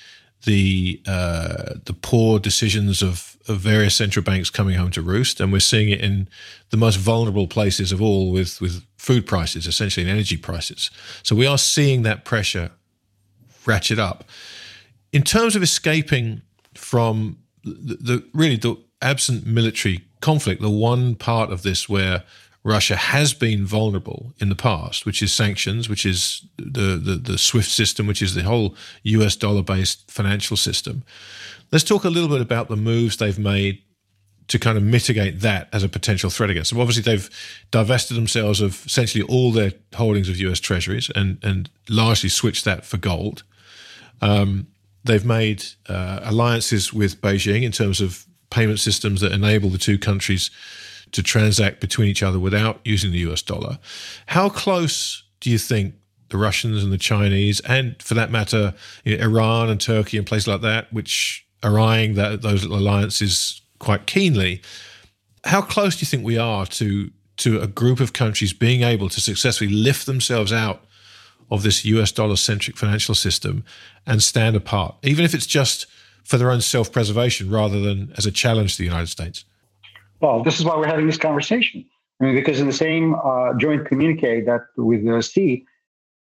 [0.46, 5.52] the uh, the poor decisions of, of various central banks coming home to roost, and
[5.52, 6.30] we're seeing it in
[6.70, 10.90] the most vulnerable places of all, with with food prices, essentially, and energy prices.
[11.24, 12.72] So we are seeing that pressure
[13.66, 14.24] ratchet up.
[15.12, 16.42] In terms of escaping
[16.74, 22.24] from the, the really the absent military conflict, the one part of this where
[22.64, 27.38] Russia has been vulnerable in the past, which is sanctions, which is the, the, the
[27.38, 31.04] SWIFT system, which is the whole US dollar based financial system.
[31.72, 33.82] Let's talk a little bit about the moves they've made
[34.50, 36.82] to kind of mitigate that as a potential threat against them.
[36.82, 37.30] Obviously, they've
[37.72, 42.84] divested themselves of essentially all their holdings of US treasuries and, and largely switched that
[42.84, 43.44] for gold.
[44.22, 44.68] Um,
[45.04, 50.00] they've made uh, alliances with Beijing in terms of payment systems that enable the two
[50.00, 50.50] countries
[51.12, 53.80] to transact between each other without using the US dollar.
[54.28, 55.96] How close do you think
[56.30, 60.28] the Russians and the Chinese, and for that matter, you know, Iran and Turkey and
[60.28, 64.62] places like that, which are eyeing that, those alliances quite keenly,
[65.46, 69.08] how close do you think we are to to a group of countries being able
[69.08, 70.84] to successfully lift themselves out
[71.50, 73.64] of this US dollar centric financial system
[74.06, 75.88] and stand apart, even if it's just
[76.24, 79.46] for their own self preservation rather than as a challenge to the United States?
[80.22, 81.86] Well, this is why we're having this conversation.
[82.20, 85.66] I mean, because in the same uh, joint communique that with the Xi,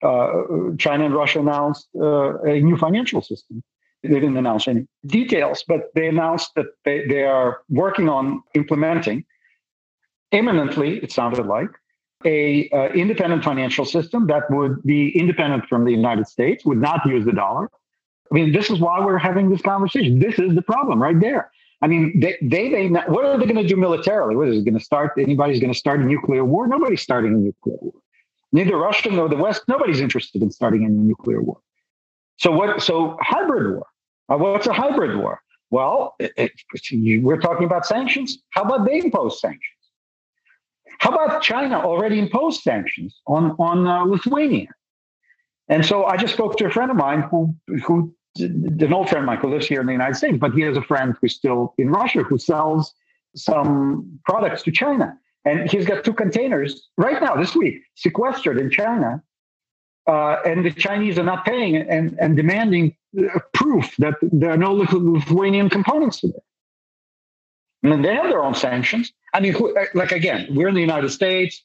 [0.04, 0.32] uh,
[0.78, 3.64] China and Russia announced uh, a new financial system.
[4.04, 9.26] They didn't announce any details, but they announced that they, they are working on implementing
[10.32, 11.70] imminently, it sounded like,
[12.26, 17.06] a uh, independent financial system that would be independent from the United States, would not
[17.06, 17.70] use the dollar.
[18.32, 20.20] I mean, this is why we're having this conversation.
[20.20, 21.52] This is the problem right there.
[21.82, 24.36] I mean, they, they not, what are they going to do militarily?
[24.36, 25.14] What is it going to start?
[25.18, 26.68] Anybody's going to start a nuclear war?
[26.68, 27.94] Nobody's starting a nuclear war.
[28.52, 31.60] Neither Russia nor the West, nobody's interested in starting a nuclear war.
[32.38, 33.88] So what, so hybrid war.
[34.30, 35.42] Uh, what's a hybrid war?
[35.72, 36.52] Well, it, it,
[36.92, 38.40] you, we're talking about sanctions.
[38.50, 39.64] How about they impose sanctions?
[41.00, 44.68] How about China already imposed sanctions on, on uh, Lithuania?
[45.68, 47.56] And so I just spoke to a friend of mine who,
[47.86, 50.82] who an old friend Michael, lives here in the United States, but he has a
[50.82, 52.94] friend who's still in Russia who sells
[53.36, 55.18] some products to China.
[55.46, 59.24] And he's got two containers right now, this week, sequestered in China.
[60.08, 64.58] Uh, and the Chinese are not paying and, and demanding uh, proof that there are
[64.58, 66.44] no Lithuanian components to it.
[67.84, 69.12] And they have their own sanctions.
[69.34, 71.62] I mean, who, uh, like again, we're in the United States.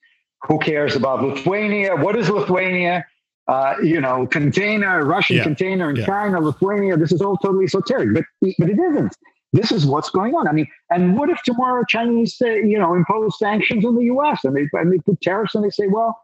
[0.49, 1.97] Who cares about Lithuania?
[1.97, 3.07] What is Lithuania?
[3.49, 5.43] Uh, you know, container, Russian yeah.
[5.45, 6.07] container in yeah.
[6.07, 6.97] China, Lithuania.
[6.97, 8.25] This is all totally esoteric, but
[8.59, 9.17] but it isn't.
[9.53, 10.49] This is what's going on.
[10.49, 14.45] I mean, and what if tomorrow Chinese, say, you know, impose sanctions on the U.S.
[14.45, 16.21] and they and they put tariffs and they say, well,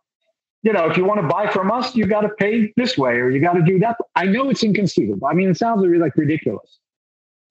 [0.63, 3.15] you know, if you want to buy from us, you got to pay this way
[3.15, 3.97] or you got to do that.
[4.17, 5.27] I know it's inconceivable.
[5.27, 6.79] I mean, it sounds really like ridiculous,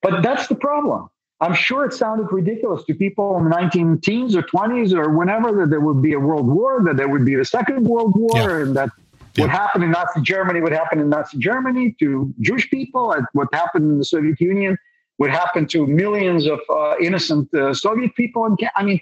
[0.01, 1.09] but that's the problem.
[1.39, 5.51] I'm sure it sounded ridiculous to people in the 19 teens or 20s or whenever
[5.59, 8.31] that there would be a world war, that there would be the second world war,
[8.35, 8.57] yeah.
[8.61, 8.89] and that
[9.37, 13.47] what happened in Nazi Germany would happen in Nazi Germany to Jewish people, and what
[13.53, 14.77] happened in the Soviet Union
[15.19, 18.45] would happen to millions of uh, innocent uh, Soviet people.
[18.45, 18.99] And I mean,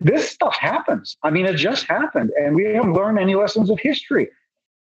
[0.00, 1.16] this stuff happens.
[1.22, 4.28] I mean, it just happened, and we haven't learned any lessons of history.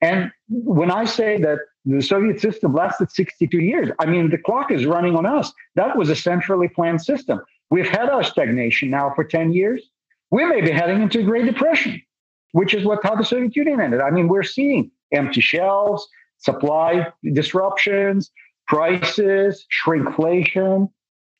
[0.01, 4.71] And when I say that the Soviet system lasted 62 years, I mean, the clock
[4.71, 5.51] is running on us.
[5.75, 7.39] That was a centrally planned system.
[7.69, 9.81] We've had our stagnation now for 10 years.
[10.31, 12.01] We may be heading into a Great Depression
[12.55, 13.99] which is what how the Soviet Union ended.
[13.99, 18.31] I mean, we're seeing empty shelves, supply disruptions,
[18.65, 20.89] prices, shrinkflation.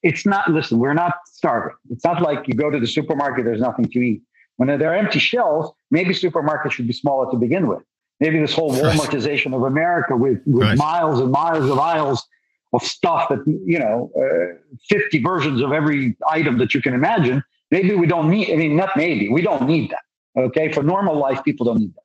[0.03, 1.75] it's not, listen, we're not starving.
[1.89, 4.23] It's not like you go to the supermarket, there's nothing to eat.
[4.57, 7.83] When there are empty shelves, maybe supermarkets should be smaller to begin with.
[8.19, 10.77] Maybe this whole Walmartization of America with, with right.
[10.77, 12.27] miles and miles of aisles
[12.73, 14.57] of stuff that, you know, uh,
[14.89, 17.41] 50 versions of every item that you can imagine.
[17.71, 19.99] Maybe we don't need, I mean, not maybe, we don't need that.
[20.37, 20.71] Okay.
[20.71, 22.01] For normal life, people don't need that.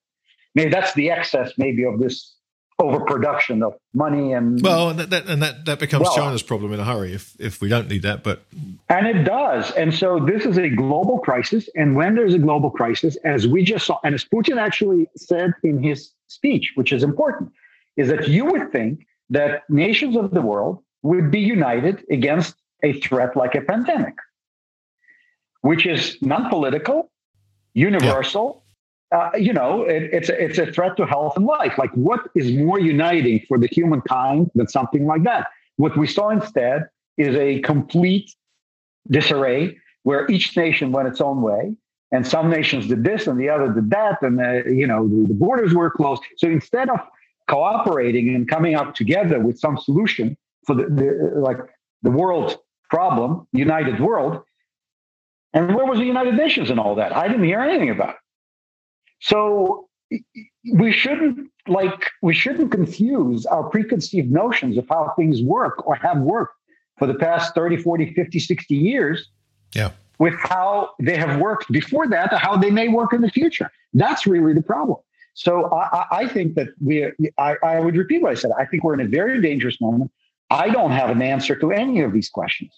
[0.54, 2.34] Maybe that's the excess, maybe, of this
[2.80, 6.80] overproduction of money and well that, that, and that that becomes well, china's problem in
[6.80, 8.42] a hurry if if we don't need that but
[8.88, 12.70] and it does and so this is a global crisis and when there's a global
[12.70, 17.02] crisis as we just saw and as putin actually said in his speech which is
[17.02, 17.52] important
[17.96, 22.94] is that you would think that nations of the world would be united against a
[23.00, 24.14] threat like a pandemic
[25.60, 27.10] which is non-political
[27.74, 28.62] universal
[29.12, 31.76] uh, you know, it, it's a, it's a threat to health and life.
[31.78, 35.48] Like, what is more uniting for the humankind than something like that?
[35.76, 38.30] What we saw instead is a complete
[39.10, 41.74] disarray where each nation went its own way,
[42.12, 45.28] and some nations did this and the other did that, and uh, you know the,
[45.28, 46.22] the borders were closed.
[46.36, 47.00] So instead of
[47.48, 51.58] cooperating and coming up together with some solution for the, the like
[52.02, 52.58] the world
[52.90, 54.42] problem, united world,
[55.52, 57.14] and where was the United Nations and all that?
[57.14, 58.16] I didn't hear anything about it.
[59.20, 59.88] So
[60.72, 66.18] we shouldn't like we shouldn't confuse our preconceived notions of how things work or have
[66.18, 66.54] worked
[66.98, 69.28] for the past 30 40 50 60 years
[69.74, 69.90] yeah.
[70.18, 73.70] with how they have worked before that or how they may work in the future.
[73.94, 74.98] That's really the problem.
[75.34, 78.50] So i, I think that we I, I would repeat what i said.
[78.58, 80.10] I think we're in a very dangerous moment.
[80.50, 82.72] I don't have an answer to any of these questions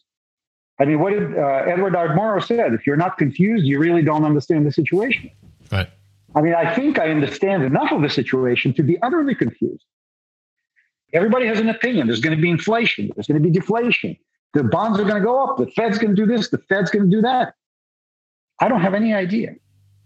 [0.83, 4.25] i mean what did uh, edward murrow said if you're not confused you really don't
[4.25, 5.31] understand the situation
[5.71, 5.91] right
[6.35, 9.85] I mean, I think I understand enough of the situation to be utterly confused.
[11.13, 12.07] Everybody has an opinion.
[12.07, 13.11] There's going to be inflation.
[13.15, 14.17] There's going to be deflation.
[14.55, 15.59] The bonds are going to go up.
[15.59, 16.49] The Fed's going to do this.
[16.49, 17.55] The Fed's going to do that.
[18.61, 19.55] I don't have any idea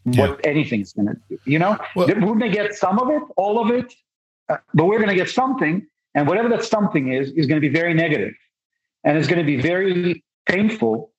[0.05, 0.29] yeah.
[0.29, 1.39] what anything's going to do.
[1.45, 3.95] You know, well, we're going to get some of it, all of it,
[4.49, 5.87] uh, but we're going to get something.
[6.15, 8.33] And whatever that something is, is going to be very negative,
[9.05, 11.13] and it's going to be very painful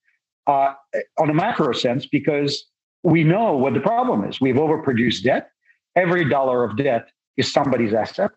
[0.48, 0.74] uh,
[1.20, 2.66] on a macro sense because
[3.04, 4.42] we know what the problem is.
[4.42, 5.52] We've overproduced debt.
[5.96, 8.32] Every dollar of debt is somebody's asset.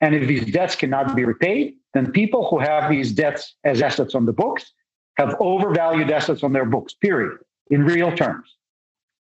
[0.00, 4.14] And if these debts cannot be repaid, then people who have these debts as assets
[4.14, 4.72] on the books
[5.16, 7.38] have overvalued assets on their books, period,
[7.70, 8.56] in real terms.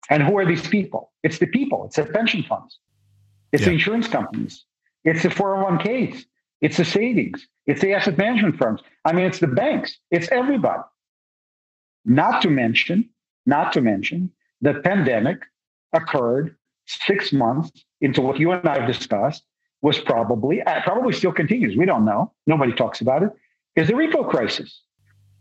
[0.09, 1.11] And who are these people?
[1.23, 2.79] It's the people, it's the pension funds,
[3.51, 3.69] it's yeah.
[3.69, 4.65] the insurance companies,
[5.03, 6.25] it's the 401ks,
[6.61, 8.81] it's the savings, it's the asset management firms.
[9.05, 10.83] I mean, it's the banks, it's everybody.
[12.05, 13.09] Not to mention,
[13.45, 14.31] not to mention
[14.61, 15.39] the pandemic
[15.93, 16.55] occurred
[16.85, 19.43] six months into what you and I have discussed
[19.81, 21.75] was probably, uh, probably still continues.
[21.75, 22.31] We don't know.
[22.47, 23.29] Nobody talks about it.
[23.75, 24.81] Is the repo crisis,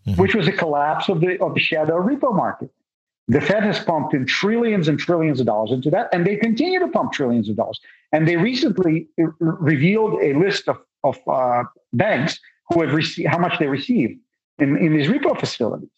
[0.06, 0.20] mm-hmm.
[0.20, 2.70] which was a collapse of the of the shadow repo market.
[3.28, 6.78] The Fed has pumped in trillions and trillions of dollars into that, and they continue
[6.78, 7.80] to pump trillions of dollars.
[8.12, 9.08] And they recently
[9.40, 10.78] revealed a list of,
[11.08, 12.38] of uh, banks
[12.68, 14.18] who have received how much they received
[14.58, 15.88] in, in these repo facilities.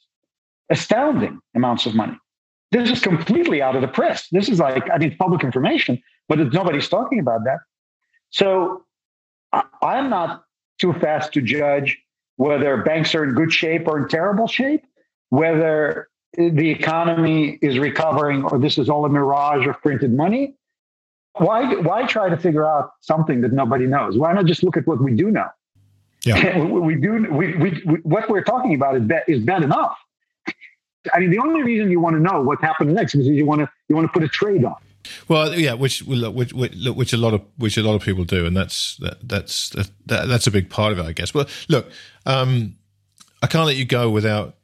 [0.70, 2.18] Astounding amounts of money.
[2.70, 4.28] This is completely out of the press.
[4.30, 7.59] This is like, I mean, public information, but nobody's talking about that.
[8.30, 8.84] So
[9.80, 10.44] I'm not
[10.78, 11.98] too fast to judge
[12.36, 14.84] whether banks are in good shape or in terrible shape,
[15.30, 20.54] whether the economy is recovering or this is all a mirage of printed money.
[21.39, 24.18] Why, why try to figure out something that nobody knows?
[24.18, 25.49] Why not just look at what we do know?
[26.24, 26.59] Yeah.
[26.64, 27.26] we do.
[27.30, 29.97] We, we, we, what we're talking about is bad, is bad enough.
[31.12, 33.61] I mean, the only reason you want to know what happened next is you want
[33.61, 34.76] to you want to put a trade on.
[35.28, 38.57] Well, yeah, which which which a lot of which a lot of people do, and
[38.57, 41.32] that's that, that's that, that's a big part of it, I guess.
[41.32, 41.91] Well, look,
[42.26, 42.76] um,
[43.43, 44.57] I can't let you go without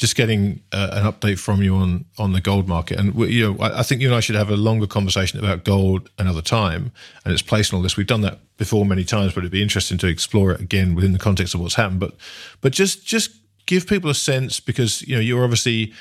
[0.00, 2.98] just getting uh, an update from you on on the gold market.
[2.98, 5.64] And you know, I, I, think you and I should have a longer conversation about
[5.64, 6.92] gold another time
[7.24, 7.96] and its place in all this.
[7.96, 11.12] We've done that before many times, but it'd be interesting to explore it again within
[11.12, 12.00] the context of what's happened.
[12.00, 12.14] But
[12.60, 13.30] but just just
[13.66, 15.92] give people a sense because you know you're obviously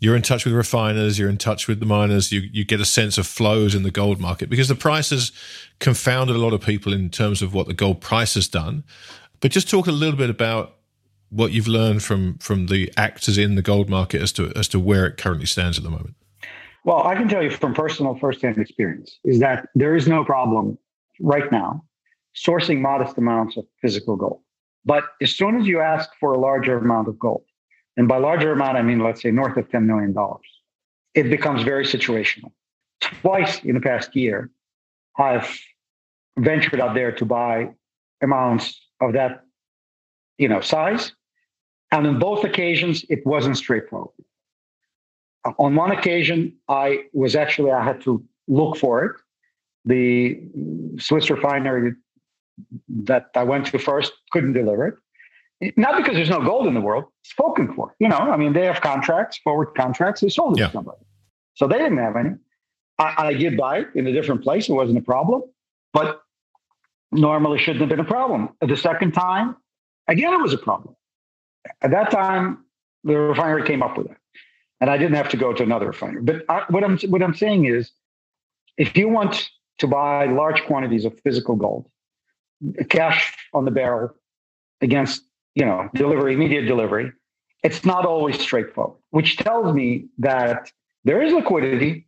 [0.00, 2.84] you're in touch with refiners, you're in touch with the miners, you you get a
[2.84, 5.32] sense of flows in the gold market because the price has
[5.78, 8.84] confounded a lot of people in terms of what the gold price has done.
[9.40, 10.75] But just talk a little bit about
[11.30, 14.80] what you've learned from from the actors in the gold market as to as to
[14.80, 16.14] where it currently stands at the moment.
[16.84, 20.78] Well, I can tell you from personal firsthand experience is that there is no problem
[21.20, 21.84] right now
[22.36, 24.40] sourcing modest amounts of physical gold.
[24.84, 27.44] But as soon as you ask for a larger amount of gold,
[27.96, 30.14] and by larger amount, I mean, let's say north of $10 million,
[31.14, 32.52] it becomes very situational.
[33.00, 34.50] Twice in the past year,
[35.18, 35.58] I've
[36.38, 37.70] ventured out there to buy
[38.22, 39.44] amounts of that,
[40.38, 41.12] you know, size.
[41.92, 44.14] And on both occasions, it wasn't straightforward.
[45.58, 49.12] On one occasion, I was actually, I had to look for it.
[49.84, 50.40] The
[50.98, 51.92] Swiss refinery
[52.88, 55.72] that I went to first couldn't deliver it.
[55.76, 57.94] Not because there's no gold in the world, spoken for.
[57.98, 60.66] You know, I mean, they have contracts, forward contracts, they sold it yeah.
[60.66, 60.98] to somebody.
[61.54, 62.30] So they didn't have any.
[62.98, 64.68] I, I did buy it in a different place.
[64.68, 65.42] It wasn't a problem,
[65.92, 66.22] but
[67.12, 68.50] normally shouldn't have been a problem.
[68.60, 69.56] The second time,
[70.08, 70.94] again, it was a problem.
[71.82, 72.64] At that time,
[73.04, 74.16] the refinery came up with it,
[74.80, 76.22] and I didn't have to go to another refinery.
[76.22, 77.92] But I, what I'm what I'm saying is,
[78.76, 79.48] if you want
[79.78, 81.88] to buy large quantities of physical gold,
[82.88, 84.10] cash on the barrel
[84.80, 85.22] against
[85.54, 87.12] you know delivery, immediate delivery,
[87.62, 88.98] it's not always straightforward.
[89.10, 90.72] Which tells me that
[91.04, 92.06] there is liquidity,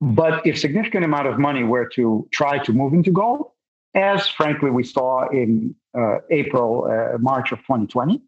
[0.00, 3.50] but if significant amount of money were to try to move into gold,
[3.94, 8.18] as frankly we saw in uh, April, uh, March of 2020, uh,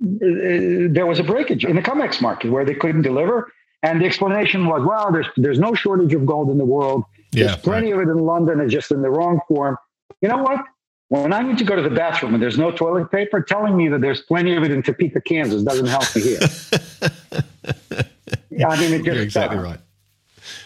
[0.00, 3.50] there was a breakage in the COMEX market where they couldn't deliver.
[3.82, 7.04] And the explanation was, well, there's there's no shortage of gold in the world.
[7.32, 8.02] There's yeah, plenty right.
[8.02, 8.60] of it in London.
[8.60, 9.76] It's just in the wrong form.
[10.20, 10.64] You know what?
[11.08, 13.88] When I need to go to the bathroom and there's no toilet paper, telling me
[13.88, 16.40] that there's plenty of it in Topeka, Kansas doesn't help me here.
[18.66, 19.78] I mean, it just You're exactly right.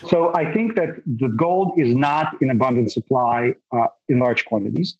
[0.08, 4.96] So I think that the gold is not in abundant supply uh, in large quantities.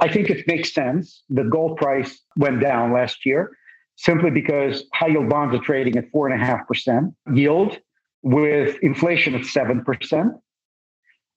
[0.00, 3.50] I think it makes sense that gold price went down last year
[3.98, 7.76] simply because high yield bonds are trading at four and a half percent yield
[8.22, 10.32] with inflation at seven percent,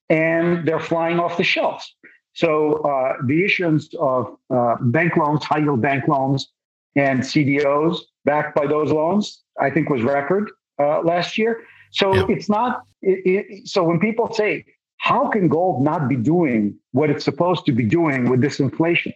[0.10, 1.94] and they're flying off the shelves.
[2.34, 6.48] So uh, the issuance of uh, bank loans, high yield bank loans,
[6.96, 11.64] and CDOs backed by those loans, I think was record uh, last year.
[11.92, 12.84] So it's not.
[13.02, 14.66] It, it, so when people say,
[14.98, 19.14] "How can gold not be doing what it's supposed to be doing with this inflation?"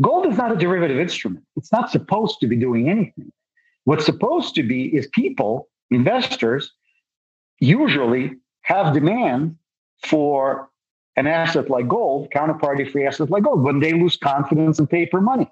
[0.00, 1.44] Gold is not a derivative instrument.
[1.56, 3.32] It's not supposed to be doing anything.
[3.84, 6.72] What's supposed to be is people, investors,
[7.60, 9.56] usually have demand
[10.04, 10.70] for
[11.16, 15.20] an asset like gold, counterparty free assets like gold, when they lose confidence in paper
[15.20, 15.50] money.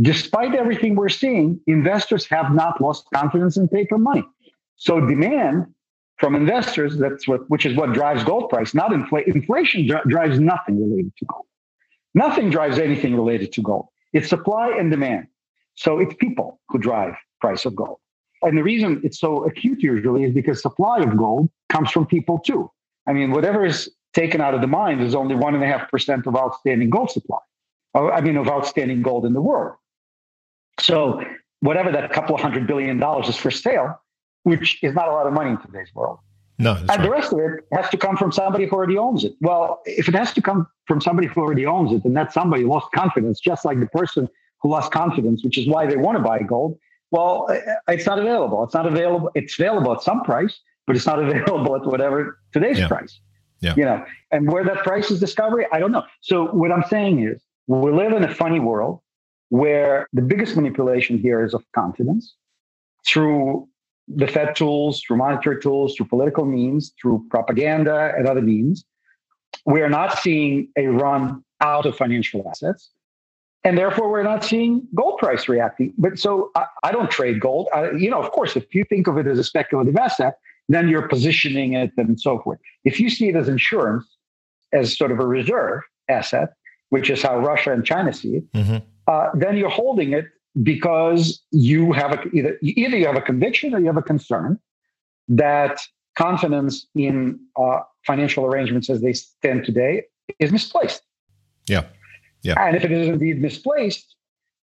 [0.00, 4.24] Despite everything we're seeing, investors have not lost confidence in paper money.
[4.76, 5.66] So demand
[6.18, 9.32] from investors, that's what, which is what drives gold price, not inflation.
[9.34, 11.46] Inflation drives nothing related to gold.
[12.18, 13.86] Nothing drives anything related to gold.
[14.12, 15.28] It's supply and demand.
[15.76, 17.98] So it's people who drive price of gold.
[18.42, 22.40] And the reason it's so acute usually is because supply of gold comes from people
[22.40, 22.68] too.
[23.06, 25.88] I mean, whatever is taken out of the mines is only one and a half
[25.92, 27.38] percent of outstanding gold supply.
[27.94, 29.76] Oh, I mean, of outstanding gold in the world.
[30.80, 31.22] So
[31.60, 33.94] whatever that couple of hundred billion dollars is for sale,
[34.42, 36.18] which is not a lot of money in today's world.
[36.58, 37.02] No, and right.
[37.02, 39.34] the rest of it has to come from somebody who already owns it.
[39.40, 42.64] Well, if it has to come from somebody who already owns it, then that somebody
[42.64, 44.28] lost confidence, just like the person
[44.60, 46.76] who lost confidence, which is why they want to buy gold.
[47.12, 48.64] Well, uh, uh, it's not available.
[48.64, 49.30] It's not available.
[49.36, 52.88] It's available at some price, but it's not available at whatever today's yeah.
[52.88, 53.20] price.
[53.60, 53.74] Yeah.
[53.76, 56.04] You know, and where that price is discovery, I don't know.
[56.20, 59.00] So what I'm saying is we live in a funny world
[59.48, 62.34] where the biggest manipulation here is of confidence
[63.06, 63.68] through
[64.14, 68.84] the Fed tools, through monetary tools, through political means, through propaganda and other means,
[69.66, 72.90] we are not seeing a run out of financial assets.
[73.64, 75.92] And therefore, we're not seeing gold price reacting.
[75.98, 77.68] But so I, I don't trade gold.
[77.74, 80.38] I, you know, of course, if you think of it as a speculative asset,
[80.68, 82.60] then you're positioning it and so forth.
[82.84, 84.06] If you see it as insurance,
[84.72, 86.50] as sort of a reserve asset,
[86.90, 88.76] which is how Russia and China see it, mm-hmm.
[89.06, 90.26] uh, then you're holding it
[90.62, 94.58] because you have a, either either you have a conviction or you have a concern
[95.28, 95.80] that
[96.16, 100.04] confidence in uh, financial arrangements as they stand today
[100.38, 101.02] is misplaced.
[101.68, 101.84] Yeah,
[102.42, 102.54] yeah.
[102.58, 104.16] And if it is indeed misplaced,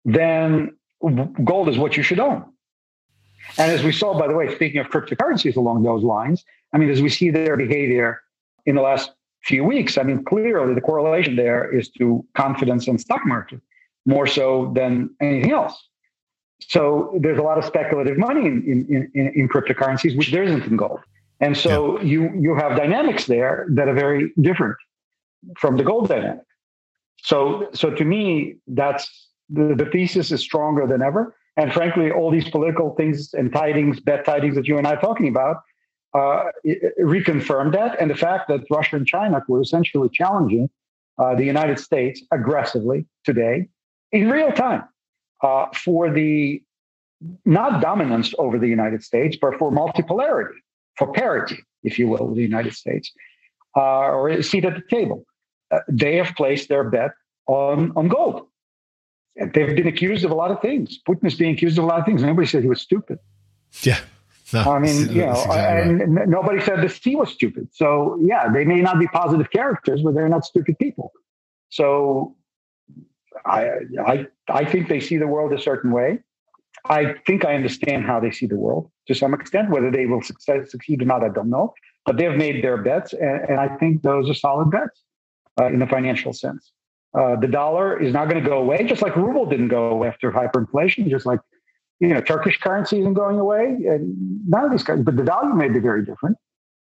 [0.05, 0.77] then
[1.45, 2.45] gold is what you should own.
[3.59, 6.89] And as we saw, by the way, speaking of cryptocurrencies along those lines, I mean,
[6.89, 8.23] as we see their behavior
[8.65, 12.97] in the last few weeks, I mean, clearly the correlation there is to confidence in
[12.99, 13.61] stock market
[14.07, 15.89] more so than anything else.
[16.61, 20.65] So there's a lot of speculative money in, in, in, in cryptocurrencies, which there isn't
[20.65, 21.01] in gold.
[21.41, 22.05] And so yeah.
[22.05, 24.77] you you have dynamics there that are very different
[25.59, 26.45] from the gold dynamic.
[27.23, 31.35] So so to me, that's the, the thesis is stronger than ever.
[31.57, 35.01] And frankly, all these political things and tidings, bad tidings that you and I are
[35.01, 35.57] talking about,
[36.15, 36.45] uh,
[37.01, 38.01] reconfirmed that.
[38.01, 40.69] And the fact that Russia and China were essentially challenging
[41.19, 43.69] uh, the United States aggressively today
[44.15, 44.85] in real time
[45.43, 46.63] uh, for the
[47.45, 50.59] not dominance over the United States, but for multipolarity,
[50.97, 53.13] for parity, if you will, with the United States,
[53.77, 53.81] uh,
[54.17, 55.25] or a seat at the table.
[55.71, 57.11] Uh, they have placed their bet
[57.47, 58.47] on, on gold.
[59.37, 61.01] And they've been accused of a lot of things.
[61.09, 62.23] Putin is being accused of a lot of things.
[62.23, 63.19] Nobody said he was stupid.
[63.83, 63.99] Yeah.
[64.53, 66.29] No, I mean, you know, exactly and right.
[66.29, 67.69] nobody said the Xi was stupid.
[67.73, 71.13] So yeah, they may not be positive characters, but they're not stupid people.
[71.71, 72.37] So
[73.47, 73.71] I,
[74.07, 76.21] I, I think they see the world a certain way.
[76.87, 79.71] I think I understand how they see the world to some extent.
[79.71, 81.73] Whether they will success, succeed or not, I don't know.
[82.05, 85.03] But they've made their bets, and, and I think those are solid bets
[85.59, 86.73] uh, in the financial sense.
[87.19, 90.09] Uh, the dollar is not going to go away, just like ruble didn't go away
[90.09, 91.41] after hyperinflation, just like
[92.01, 94.17] you know Turkish currency isn't going away, and
[94.49, 94.85] none of these.
[94.85, 96.37] But the value may be very different,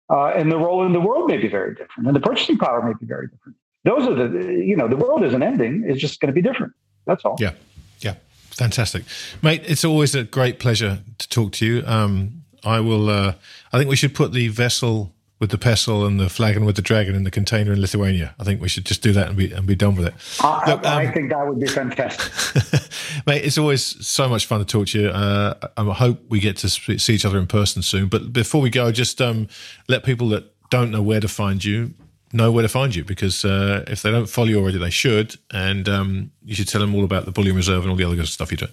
[0.09, 2.81] uh, and the role in the world may be very different, and the purchasing power
[2.81, 3.57] may be very different.
[3.85, 6.73] Those are the you know the world isn't ending; it's just going to be different.
[7.05, 7.37] That's all.
[7.39, 7.53] Yeah,
[7.99, 8.15] yeah,
[8.51, 9.03] fantastic,
[9.41, 9.63] mate.
[9.65, 11.83] It's always a great pleasure to talk to you.
[11.85, 13.09] Um, I will.
[13.09, 13.33] Uh,
[13.71, 16.81] I think we should put the vessel with the pestle and the flagon with the
[16.81, 18.35] dragon in the container in Lithuania.
[18.37, 20.13] I think we should just do that and be and be done with it.
[20.41, 22.81] I, Look, I, um, I think that would be fantastic,
[23.25, 23.45] mate.
[23.45, 25.07] It's always so much fun to talk to you.
[25.07, 28.09] Uh, I hope we get to see each other in person soon.
[28.09, 29.47] But before we go, just um,
[29.87, 31.93] let people that don't know where to find you
[32.31, 35.35] know where to find you because uh, if they don't follow you already, they should.
[35.51, 38.15] And um, you should tell them all about the Bullion Reserve and all the other
[38.15, 38.71] good stuff you're doing.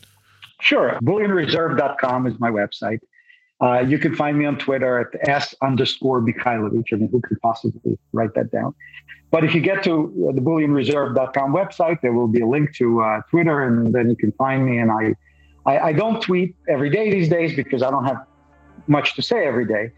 [0.61, 0.99] Sure.
[1.03, 3.01] BullionReserve.com is my website.
[3.61, 6.93] Uh, you can find me on Twitter at s underscore Mikhailovich.
[6.93, 8.75] I mean, who could possibly write that down?
[9.31, 13.23] But if you get to the bullionreserve.com website, there will be a link to uh,
[13.31, 14.79] Twitter, and then you can find me.
[14.79, 15.15] And I,
[15.65, 18.25] I, I, don't tweet every day these days because I don't have
[18.87, 19.91] much to say every day.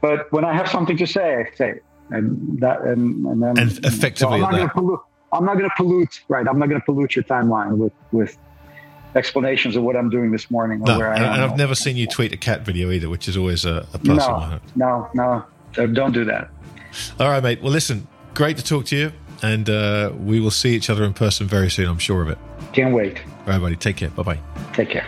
[0.00, 1.84] But when I have something to say, I say it.
[2.10, 5.00] And that, and, and then and effectively, so I'm not going to pollute.
[5.32, 6.20] I'm not to pollute.
[6.28, 8.38] Right, I'm not going to pollute your timeline with with
[9.16, 11.32] explanations of what I'm doing this morning or no, where I am.
[11.34, 13.98] And I've never seen you tweet a cat video either, which is always a, a
[13.98, 14.26] plus.
[14.76, 15.44] No, no,
[15.74, 16.50] no, don't do that.
[17.18, 17.62] All right, mate.
[17.62, 21.12] Well, listen, great to talk to you, and uh, we will see each other in
[21.12, 21.88] person very soon.
[21.88, 22.38] I'm sure of it.
[22.72, 23.18] Can't wait.
[23.40, 23.76] All right, buddy.
[23.76, 24.10] Take care.
[24.10, 24.38] Bye bye.
[24.74, 25.06] Take care.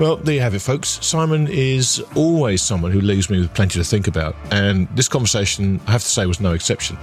[0.00, 0.98] Well, there you have it, folks.
[1.04, 5.78] Simon is always someone who leaves me with plenty to think about, and this conversation,
[5.86, 6.96] I have to say, was no exception.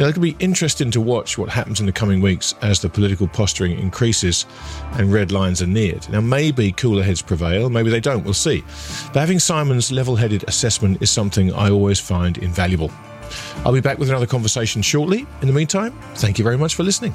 [0.00, 2.88] Now, it could be interesting to watch what happens in the coming weeks as the
[2.88, 4.46] political posturing increases
[4.94, 6.08] and red lines are neared.
[6.08, 8.64] Now, maybe cooler heads prevail, maybe they don't, we'll see.
[9.12, 12.90] But having Simon's level headed assessment is something I always find invaluable.
[13.64, 15.24] I'll be back with another conversation shortly.
[15.40, 17.14] In the meantime, thank you very much for listening.